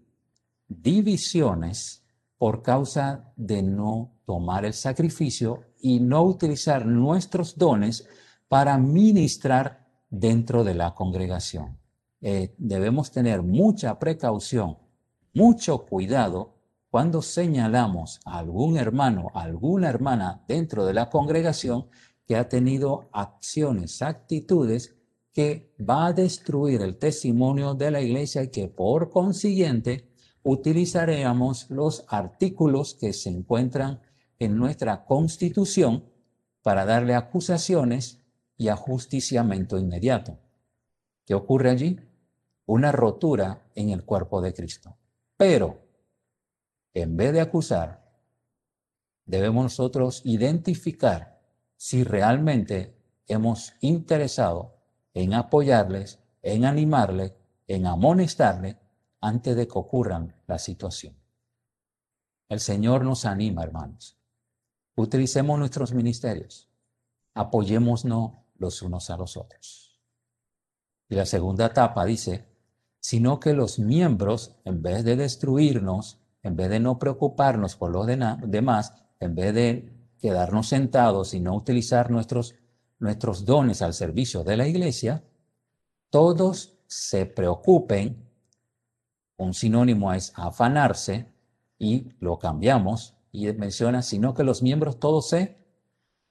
divisiones 0.69 2.03
por 2.39 2.63
causa 2.63 3.33
de 3.37 3.63
no 3.63 4.13
tomar 4.25 4.65
el 4.65 4.73
sacrificio 4.73 5.65
y 5.81 6.01
no 6.01 6.23
utilizar 6.23 6.87
nuestros 6.87 7.59
dones 7.59 8.09
para 8.49 8.79
ministrar 8.79 9.87
dentro 10.09 10.65
de 10.65 10.75
la 10.75 10.95
congregación. 10.95 11.79
Eh, 12.21 12.55
debemos 12.57 13.11
tener 13.11 13.43
mucha 13.43 13.99
precaución, 13.99 14.79
mucho 15.35 15.87
cuidado 15.87 16.55
cuando 16.93 17.23
señalamos 17.23 18.21
a 18.27 18.37
algún 18.37 18.77
hermano, 18.77 19.31
a 19.33 19.45
alguna 19.45 19.89
hermana 19.89 20.45
dentro 20.47 20.85
de 20.85 20.93
la 20.93 21.09
congregación 21.09 21.87
que 22.27 22.37
ha 22.37 22.51
tenido 22.51 23.09
acciones, 23.15 24.03
actitudes 24.03 24.95
que 25.33 25.75
va 25.81 26.05
a 26.05 26.13
destruir 26.13 26.83
el 26.83 26.99
testimonio 26.99 27.73
de 27.73 27.91
la 27.91 28.03
iglesia 28.03 28.43
y 28.43 28.51
que 28.51 28.69
por 28.69 29.09
consiguiente 29.09 30.11
utilizaremos 30.43 31.71
los 31.71 32.05
artículos 32.09 32.93
que 32.93 33.15
se 33.15 33.31
encuentran 33.31 34.03
en 34.39 34.59
nuestra 34.59 35.07
constitución 35.07 36.05
para 36.61 36.85
darle 36.85 37.15
acusaciones 37.15 38.21
y 38.59 38.69
ajusticiamiento 38.69 39.79
inmediato. 39.79 40.39
¿Qué 41.25 41.33
ocurre 41.33 41.71
allí? 41.71 41.99
Una 42.67 42.93
rotura 42.93 43.63
en 43.75 43.89
el 43.89 44.05
cuerpo 44.05 44.43
de 44.43 44.53
Cristo. 44.53 44.99
Pero, 45.39 45.82
en 46.95 47.17
vez 47.17 47.33
de 47.33 47.41
acusar, 47.41 48.03
debemos 49.25 49.65
nosotros 49.65 50.23
identificar 50.25 51.41
si 51.77 52.05
realmente 52.05 52.97
hemos 53.27 53.75
interesado 53.81 54.77
en 55.15 55.35
apoyarles, 55.35 56.21
en 56.43 56.65
animarles, 56.65 57.35
en 57.67 57.87
amonestarle 57.87 58.79
antes 59.21 59.57
de 59.57 59.67
que 59.67 59.79
ocurran 59.79 60.35
la 60.47 60.59
situación. 60.59 61.17
El 62.49 62.61
Señor 62.61 63.05
nos 63.05 63.25
anima, 63.25 63.63
hermanos. 63.63 64.19
Utilicemos 64.95 65.59
nuestros 65.59 65.93
ministerios. 65.93 66.69
Apoyémonos 67.35 68.35
los 68.57 68.83
unos 68.83 69.09
a 69.09 69.17
los 69.17 69.37
otros. 69.37 70.01
Y 71.09 71.15
la 71.15 71.25
segunda 71.25 71.67
etapa 71.67 72.05
dice, 72.05 72.47
sino 73.01 73.41
que 73.41 73.55
los 73.55 73.79
miembros, 73.79 74.57
en 74.65 74.83
vez 74.83 75.05
de 75.05 75.17
destruirnos, 75.17 76.22
en 76.43 76.57
vez 76.57 76.71
de 76.71 76.81
no 76.81 76.99
preocuparnos 76.99 77.77
por 77.77 77.91
los 77.91 78.07
demás, 78.07 78.93
en 79.21 79.35
vez 79.35 79.55
de 79.55 79.93
quedarnos 80.19 80.69
sentados 80.69 81.35
y 81.35 81.41
no 81.41 81.55
utilizar 81.55 82.11
nuestros, 82.11 82.55
nuestros 82.99 83.45
dones 83.45 83.83
al 83.83 83.95
servicio 83.95 84.45
de 84.45 84.57
la 84.57 84.67
iglesia, 84.67 85.25
todos 86.11 86.79
se 86.87 87.27
preocupen, 87.27 88.29
un 89.37 89.55
sinónimo 89.55 90.13
es 90.13 90.33
afanarse, 90.37 91.33
y 91.79 92.13
lo 92.21 92.39
cambiamos, 92.39 93.15
y 93.33 93.51
menciona, 93.55 94.03
sino 94.03 94.35
que 94.35 94.45
los 94.45 94.63
miembros 94.63 95.01
todos 95.01 95.29
se 95.29 95.57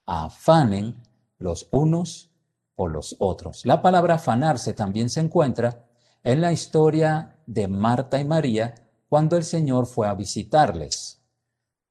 afanen 0.06 1.02
los 1.38 1.68
unos 1.72 2.30
por 2.74 2.90
los 2.90 3.16
otros. 3.18 3.66
La 3.66 3.82
palabra 3.82 4.14
afanarse 4.14 4.72
también 4.72 5.10
se 5.10 5.20
encuentra 5.20 5.84
en 6.22 6.40
la 6.40 6.52
historia 6.52 7.36
de 7.46 7.68
Marta 7.68 8.20
y 8.20 8.24
María 8.24 8.74
cuando 9.12 9.36
el 9.36 9.44
Señor 9.44 9.84
fue 9.84 10.08
a 10.08 10.14
visitarles. 10.14 11.22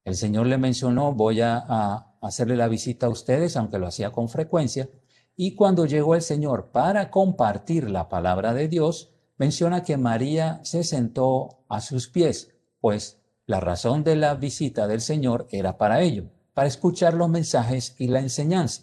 El 0.02 0.16
Señor 0.16 0.48
le 0.48 0.58
mencionó, 0.58 1.12
voy 1.12 1.40
a, 1.40 2.16
hacerle 2.20 2.56
la 2.56 2.66
visita 2.66 3.06
a 3.06 3.10
ustedes, 3.10 3.56
aunque 3.56 3.78
lo 3.78 3.86
hacía 3.86 4.10
con 4.10 4.28
frecuencia, 4.28 4.90
y 5.36 5.54
cuando 5.54 5.86
llegó 5.86 6.16
el 6.16 6.22
Señor 6.22 6.72
para 6.72 7.12
compartir 7.12 7.88
la 7.88 8.08
palabra 8.08 8.54
de 8.54 8.66
Dios, 8.66 9.12
menciona 9.36 9.84
que 9.84 9.96
María 9.96 10.58
se 10.64 10.82
sentó 10.82 11.60
a 11.68 11.80
sus 11.80 12.08
pies, 12.08 12.56
pues 12.80 13.20
la 13.46 13.60
razón 13.60 14.02
de 14.02 14.16
la 14.16 14.34
visita 14.34 14.88
del 14.88 15.00
Señor 15.00 15.46
era 15.52 15.78
para 15.78 16.02
ello, 16.02 16.24
para 16.54 16.66
escuchar 16.66 17.14
los 17.14 17.28
mensajes 17.28 17.94
y 18.00 18.08
la 18.08 18.18
enseñanza. 18.18 18.82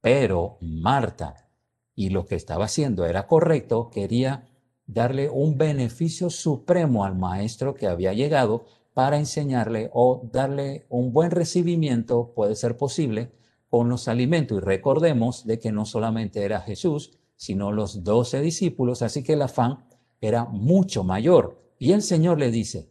Pero 0.00 0.58
Marta, 0.60 1.48
y 1.94 2.10
lo 2.10 2.26
que 2.26 2.34
estaba 2.34 2.64
haciendo 2.64 3.06
era 3.06 3.28
correcto, 3.28 3.88
quería 3.88 4.47
darle 4.88 5.30
un 5.30 5.56
beneficio 5.56 6.30
supremo 6.30 7.04
al 7.04 7.16
maestro 7.16 7.74
que 7.74 7.86
había 7.86 8.12
llegado 8.12 8.64
para 8.94 9.18
enseñarle 9.18 9.90
o 9.94 10.28
darle 10.32 10.86
un 10.88 11.12
buen 11.12 11.30
recibimiento, 11.30 12.32
puede 12.34 12.56
ser 12.56 12.76
posible, 12.76 13.30
con 13.70 13.88
los 13.88 14.08
alimentos. 14.08 14.58
Y 14.58 14.60
recordemos 14.60 15.46
de 15.46 15.60
que 15.60 15.70
no 15.70 15.84
solamente 15.84 16.42
era 16.42 16.60
Jesús, 16.62 17.12
sino 17.36 17.70
los 17.70 18.02
doce 18.02 18.40
discípulos, 18.40 19.02
así 19.02 19.22
que 19.22 19.34
el 19.34 19.42
afán 19.42 19.84
era 20.20 20.46
mucho 20.46 21.04
mayor. 21.04 21.62
Y 21.78 21.92
el 21.92 22.02
Señor 22.02 22.40
le 22.40 22.50
dice, 22.50 22.90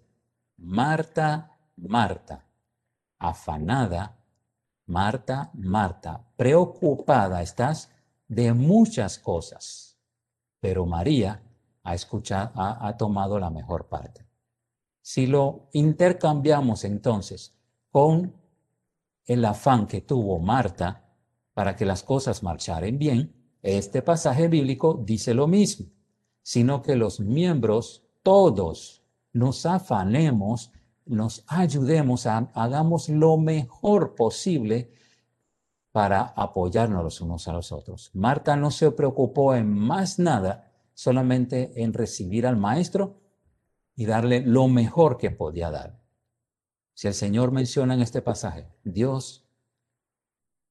Marta, 0.55 1.57
Marta, 1.75 2.45
afanada 3.19 4.17
Marta, 4.87 5.51
Marta, 5.53 6.25
preocupada 6.37 7.41
estás 7.41 7.91
de 8.29 8.53
muchas 8.53 9.19
cosas, 9.19 9.97
pero 10.61 10.85
María 10.85 11.43
ha 11.87 11.93
escuchado, 11.93 12.51
ha, 12.55 12.97
tomado 12.97 13.39
la 13.39 13.49
mejor 13.49 13.87
parte. 13.87 14.25
Si 15.01 15.25
lo 15.27 15.69
intercambiamos 15.73 16.83
entonces 16.83 17.55
con 17.91 18.33
el 19.25 19.45
afán 19.45 19.87
que 19.87 20.01
tuvo 20.01 20.39
Marta 20.39 21.03
para 21.53 21.75
que 21.75 21.85
las 21.85 22.03
cosas 22.03 22.43
marcharan 22.43 22.97
bien, 22.97 23.33
este 23.61 24.01
pasaje 24.01 24.47
bíblico 24.47 25.01
dice 25.03 25.33
lo 25.33 25.47
mismo, 25.47 25.87
sino 26.41 26.81
que 26.81 26.95
los 26.95 27.19
miembros 27.19 28.03
todos 28.21 29.03
nos 29.33 29.65
afanemos 29.65 30.71
nos 31.07 31.43
ayudemos, 31.47 32.25
hagamos 32.25 33.09
lo 33.09 33.37
mejor 33.37 34.15
posible 34.15 34.91
para 35.91 36.21
apoyarnos 36.35 37.03
los 37.03 37.21
unos 37.21 37.47
a 37.47 37.53
los 37.53 37.71
otros. 37.71 38.11
Marta 38.13 38.55
no 38.55 38.71
se 38.71 38.91
preocupó 38.91 39.55
en 39.55 39.69
más 39.69 40.19
nada, 40.19 40.66
solamente 40.97 41.83
en 41.83 41.93
recibir 41.93 42.47
al 42.47 42.57
maestro 42.57 43.21
y 43.95 44.07
darle 44.07 44.41
lo 44.41 44.67
mejor 44.67 45.19
que 45.19 45.29
podía 45.29 45.69
dar. 45.69 46.01
Si 46.95 47.07
el 47.07 47.13
Señor 47.13 47.51
menciona 47.51 47.93
en 47.93 48.01
este 48.01 48.23
pasaje, 48.23 48.67
Dios 48.83 49.47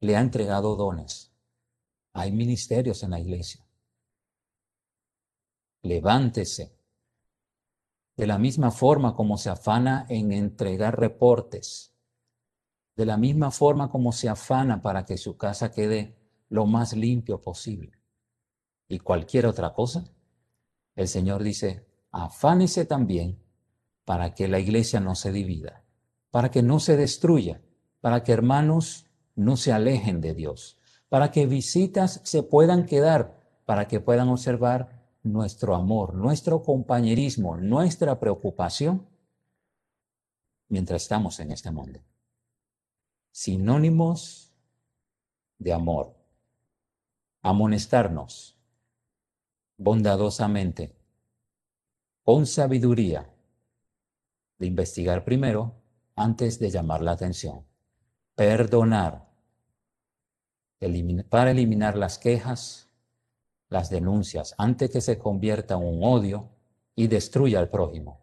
le 0.00 0.16
ha 0.16 0.20
entregado 0.20 0.74
dones. 0.74 1.32
Hay 2.12 2.32
ministerios 2.32 3.04
en 3.04 3.12
la 3.12 3.20
iglesia. 3.20 3.64
Levántese, 5.82 6.76
de 8.16 8.26
la 8.26 8.36
misma 8.36 8.72
forma 8.72 9.14
como 9.14 9.38
se 9.38 9.48
afana 9.48 10.06
en 10.08 10.32
entregar 10.32 10.98
reportes, 10.98 11.94
de 12.96 13.06
la 13.06 13.16
misma 13.16 13.52
forma 13.52 13.92
como 13.92 14.10
se 14.10 14.28
afana 14.28 14.82
para 14.82 15.04
que 15.04 15.18
su 15.18 15.36
casa 15.36 15.70
quede 15.70 16.18
lo 16.48 16.66
más 16.66 16.94
limpio 16.94 17.40
posible. 17.40 17.92
Y 18.88 18.98
cualquier 18.98 19.46
otra 19.46 19.72
cosa, 19.72 20.12
el 20.96 21.08
Señor 21.08 21.42
dice, 21.42 21.86
afánese 22.10 22.86
también 22.86 23.38
para 24.04 24.34
que 24.34 24.48
la 24.48 24.58
iglesia 24.58 24.98
no 24.98 25.14
se 25.14 25.30
divida, 25.30 25.84
para 26.30 26.50
que 26.50 26.62
no 26.62 26.80
se 26.80 26.96
destruya, 26.96 27.60
para 28.00 28.22
que 28.22 28.32
hermanos 28.32 29.06
no 29.34 29.56
se 29.56 29.72
alejen 29.72 30.20
de 30.20 30.34
Dios, 30.34 30.78
para 31.08 31.30
que 31.30 31.46
visitas 31.46 32.20
se 32.24 32.42
puedan 32.42 32.86
quedar, 32.86 33.38
para 33.66 33.86
que 33.86 34.00
puedan 34.00 34.28
observar 34.28 35.04
nuestro 35.22 35.74
amor, 35.74 36.14
nuestro 36.14 36.62
compañerismo, 36.62 37.56
nuestra 37.56 38.18
preocupación 38.18 39.06
mientras 40.68 41.02
estamos 41.02 41.38
en 41.40 41.52
este 41.52 41.70
mundo. 41.70 42.00
Sinónimos 43.32 44.52
de 45.58 45.72
amor. 45.72 46.16
Amonestarnos 47.42 48.55
bondadosamente, 49.76 50.94
con 52.22 52.46
sabiduría, 52.46 53.30
de 54.58 54.66
investigar 54.66 55.24
primero 55.24 55.74
antes 56.14 56.58
de 56.58 56.70
llamar 56.70 57.02
la 57.02 57.12
atención. 57.12 57.64
Perdonar, 58.34 59.28
para 61.28 61.50
eliminar 61.50 61.96
las 61.96 62.18
quejas, 62.18 62.88
las 63.68 63.90
denuncias 63.90 64.54
antes 64.58 64.90
que 64.90 65.00
se 65.00 65.18
convierta 65.18 65.74
en 65.74 65.84
un 65.84 66.00
odio 66.02 66.50
y 66.94 67.08
destruya 67.08 67.58
al 67.58 67.68
prójimo. 67.68 68.20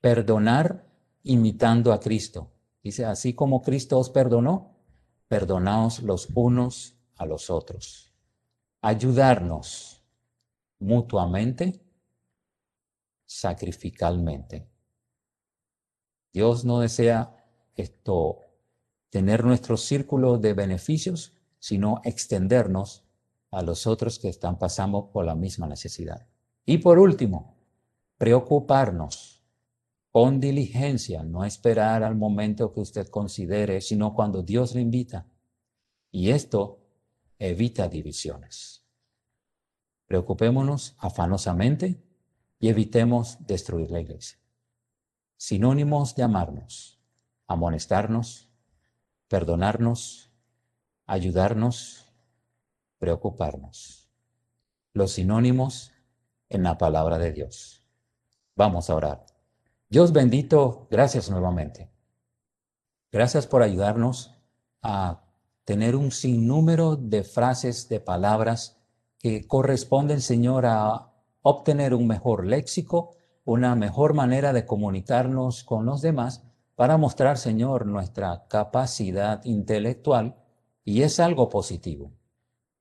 Perdonar 0.00 0.84
imitando 1.22 1.92
a 1.92 2.00
Cristo. 2.00 2.50
Dice, 2.82 3.04
así 3.04 3.34
como 3.34 3.62
Cristo 3.62 3.98
os 3.98 4.10
perdonó, 4.10 4.76
perdonaos 5.28 6.02
los 6.02 6.28
unos 6.34 6.94
a 7.16 7.26
los 7.26 7.50
otros. 7.50 8.12
Ayudarnos 8.80 9.97
mutuamente, 10.78 11.80
sacrificalmente. 13.26 14.68
Dios 16.32 16.64
no 16.64 16.80
desea 16.80 17.34
esto, 17.74 18.40
tener 19.10 19.44
nuestro 19.44 19.76
círculo 19.76 20.38
de 20.38 20.54
beneficios, 20.54 21.34
sino 21.58 22.00
extendernos 22.04 23.04
a 23.50 23.62
los 23.62 23.86
otros 23.86 24.18
que 24.18 24.28
están 24.28 24.58
pasando 24.58 25.10
por 25.10 25.24
la 25.24 25.34
misma 25.34 25.66
necesidad. 25.66 26.26
Y 26.64 26.78
por 26.78 26.98
último, 26.98 27.56
preocuparnos 28.18 29.42
con 30.10 30.40
diligencia, 30.40 31.22
no 31.22 31.44
esperar 31.44 32.02
al 32.02 32.16
momento 32.16 32.72
que 32.72 32.80
usted 32.80 33.08
considere, 33.08 33.80
sino 33.80 34.14
cuando 34.14 34.42
Dios 34.42 34.74
le 34.74 34.80
invita. 34.80 35.26
Y 36.10 36.30
esto 36.30 36.80
evita 37.38 37.88
divisiones. 37.88 38.84
Preocupémonos 40.08 40.96
afanosamente 40.98 42.02
y 42.58 42.68
evitemos 42.68 43.46
destruir 43.46 43.90
la 43.90 44.00
iglesia. 44.00 44.38
Sinónimos 45.36 46.16
de 46.16 46.24
amarnos, 46.24 46.98
amonestarnos, 47.46 48.48
perdonarnos, 49.28 50.32
ayudarnos, 51.06 52.06
preocuparnos. 52.98 54.10
Los 54.94 55.12
sinónimos 55.12 55.92
en 56.48 56.62
la 56.62 56.78
palabra 56.78 57.18
de 57.18 57.32
Dios. 57.32 57.84
Vamos 58.56 58.90
a 58.90 58.96
orar. 58.96 59.26
Dios 59.90 60.12
bendito, 60.12 60.88
gracias 60.90 61.30
nuevamente. 61.30 61.90
Gracias 63.12 63.46
por 63.46 63.62
ayudarnos 63.62 64.34
a 64.82 65.22
tener 65.64 65.96
un 65.96 66.10
sinnúmero 66.10 66.96
de 66.96 67.22
frases, 67.24 67.88
de 67.88 68.00
palabras 68.00 68.77
que 69.18 69.46
corresponden, 69.46 70.20
Señor, 70.20 70.66
a 70.66 71.12
obtener 71.42 71.94
un 71.94 72.06
mejor 72.06 72.46
léxico, 72.46 73.10
una 73.44 73.74
mejor 73.74 74.14
manera 74.14 74.52
de 74.52 74.66
comunicarnos 74.66 75.64
con 75.64 75.86
los 75.86 76.02
demás 76.02 76.44
para 76.74 76.96
mostrar, 76.96 77.38
Señor, 77.38 77.86
nuestra 77.86 78.46
capacidad 78.48 79.44
intelectual 79.44 80.36
y 80.84 81.02
es 81.02 81.18
algo 81.20 81.48
positivo. 81.48 82.12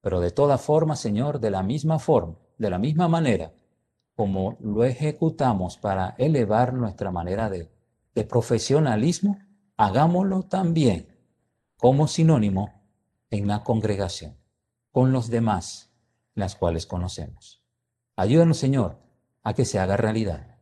Pero 0.02 0.20
de 0.20 0.32
toda 0.32 0.58
forma, 0.58 0.96
Señor, 0.96 1.40
de 1.40 1.52
la 1.52 1.64
misma 1.64 2.00
forma, 2.00 2.36
de 2.58 2.70
la 2.70 2.80
misma 2.80 3.08
manera 3.08 3.52
como 4.18 4.58
lo 4.62 4.84
ejecutamos 4.84 5.78
para 5.78 6.16
elevar 6.18 6.74
nuestra 6.74 7.12
manera 7.12 7.52
de, 7.52 7.70
de 8.16 8.24
profesionalismo, 8.24 9.38
hagámoslo 9.78 10.42
también 10.42 11.16
como 11.78 12.08
sinónimo 12.08 12.82
en 13.30 13.48
la 13.48 13.64
congregación, 13.64 14.36
con 14.92 15.12
los 15.12 15.30
demás, 15.30 15.92
las 16.38 16.56
cuales 16.56 16.86
conocemos. 16.86 17.64
Ayúdanos, 18.16 18.58
Señor, 18.58 19.00
a 19.44 19.54
que 19.54 19.66
se 19.66 19.80
haga 19.80 19.98
realidad. 19.98 20.60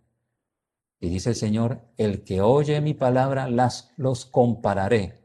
Y 1.01 1.09
dice 1.09 1.29
el 1.29 1.35
Señor, 1.35 1.81
el 1.97 2.23
que 2.23 2.41
oye 2.41 2.79
mi 2.79 2.93
palabra, 2.93 3.49
las, 3.49 3.91
los 3.97 4.25
compararé 4.25 5.21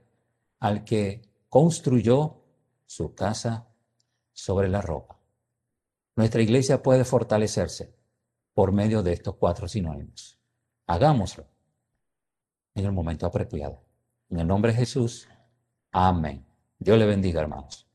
al 0.58 0.84
que 0.84 1.22
construyó 1.48 2.42
su 2.84 3.14
casa 3.14 3.68
sobre 4.32 4.68
la 4.68 4.82
roca. 4.82 5.16
Nuestra 6.16 6.42
iglesia 6.42 6.82
puede 6.82 7.04
fortalecerse 7.04 7.94
por 8.52 8.72
medio 8.72 9.04
de 9.04 9.12
estos 9.12 9.36
cuatro 9.36 9.68
sinónimos. 9.68 10.38
Hagámoslo 10.86 11.46
en 12.74 12.84
el 12.84 12.92
momento 12.92 13.24
apropiado. 13.24 13.84
En 14.28 14.40
el 14.40 14.48
nombre 14.48 14.72
de 14.72 14.78
Jesús. 14.78 15.28
Amén. 15.92 16.44
Dios 16.78 16.98
le 16.98 17.06
bendiga, 17.06 17.40
hermanos. 17.40 17.89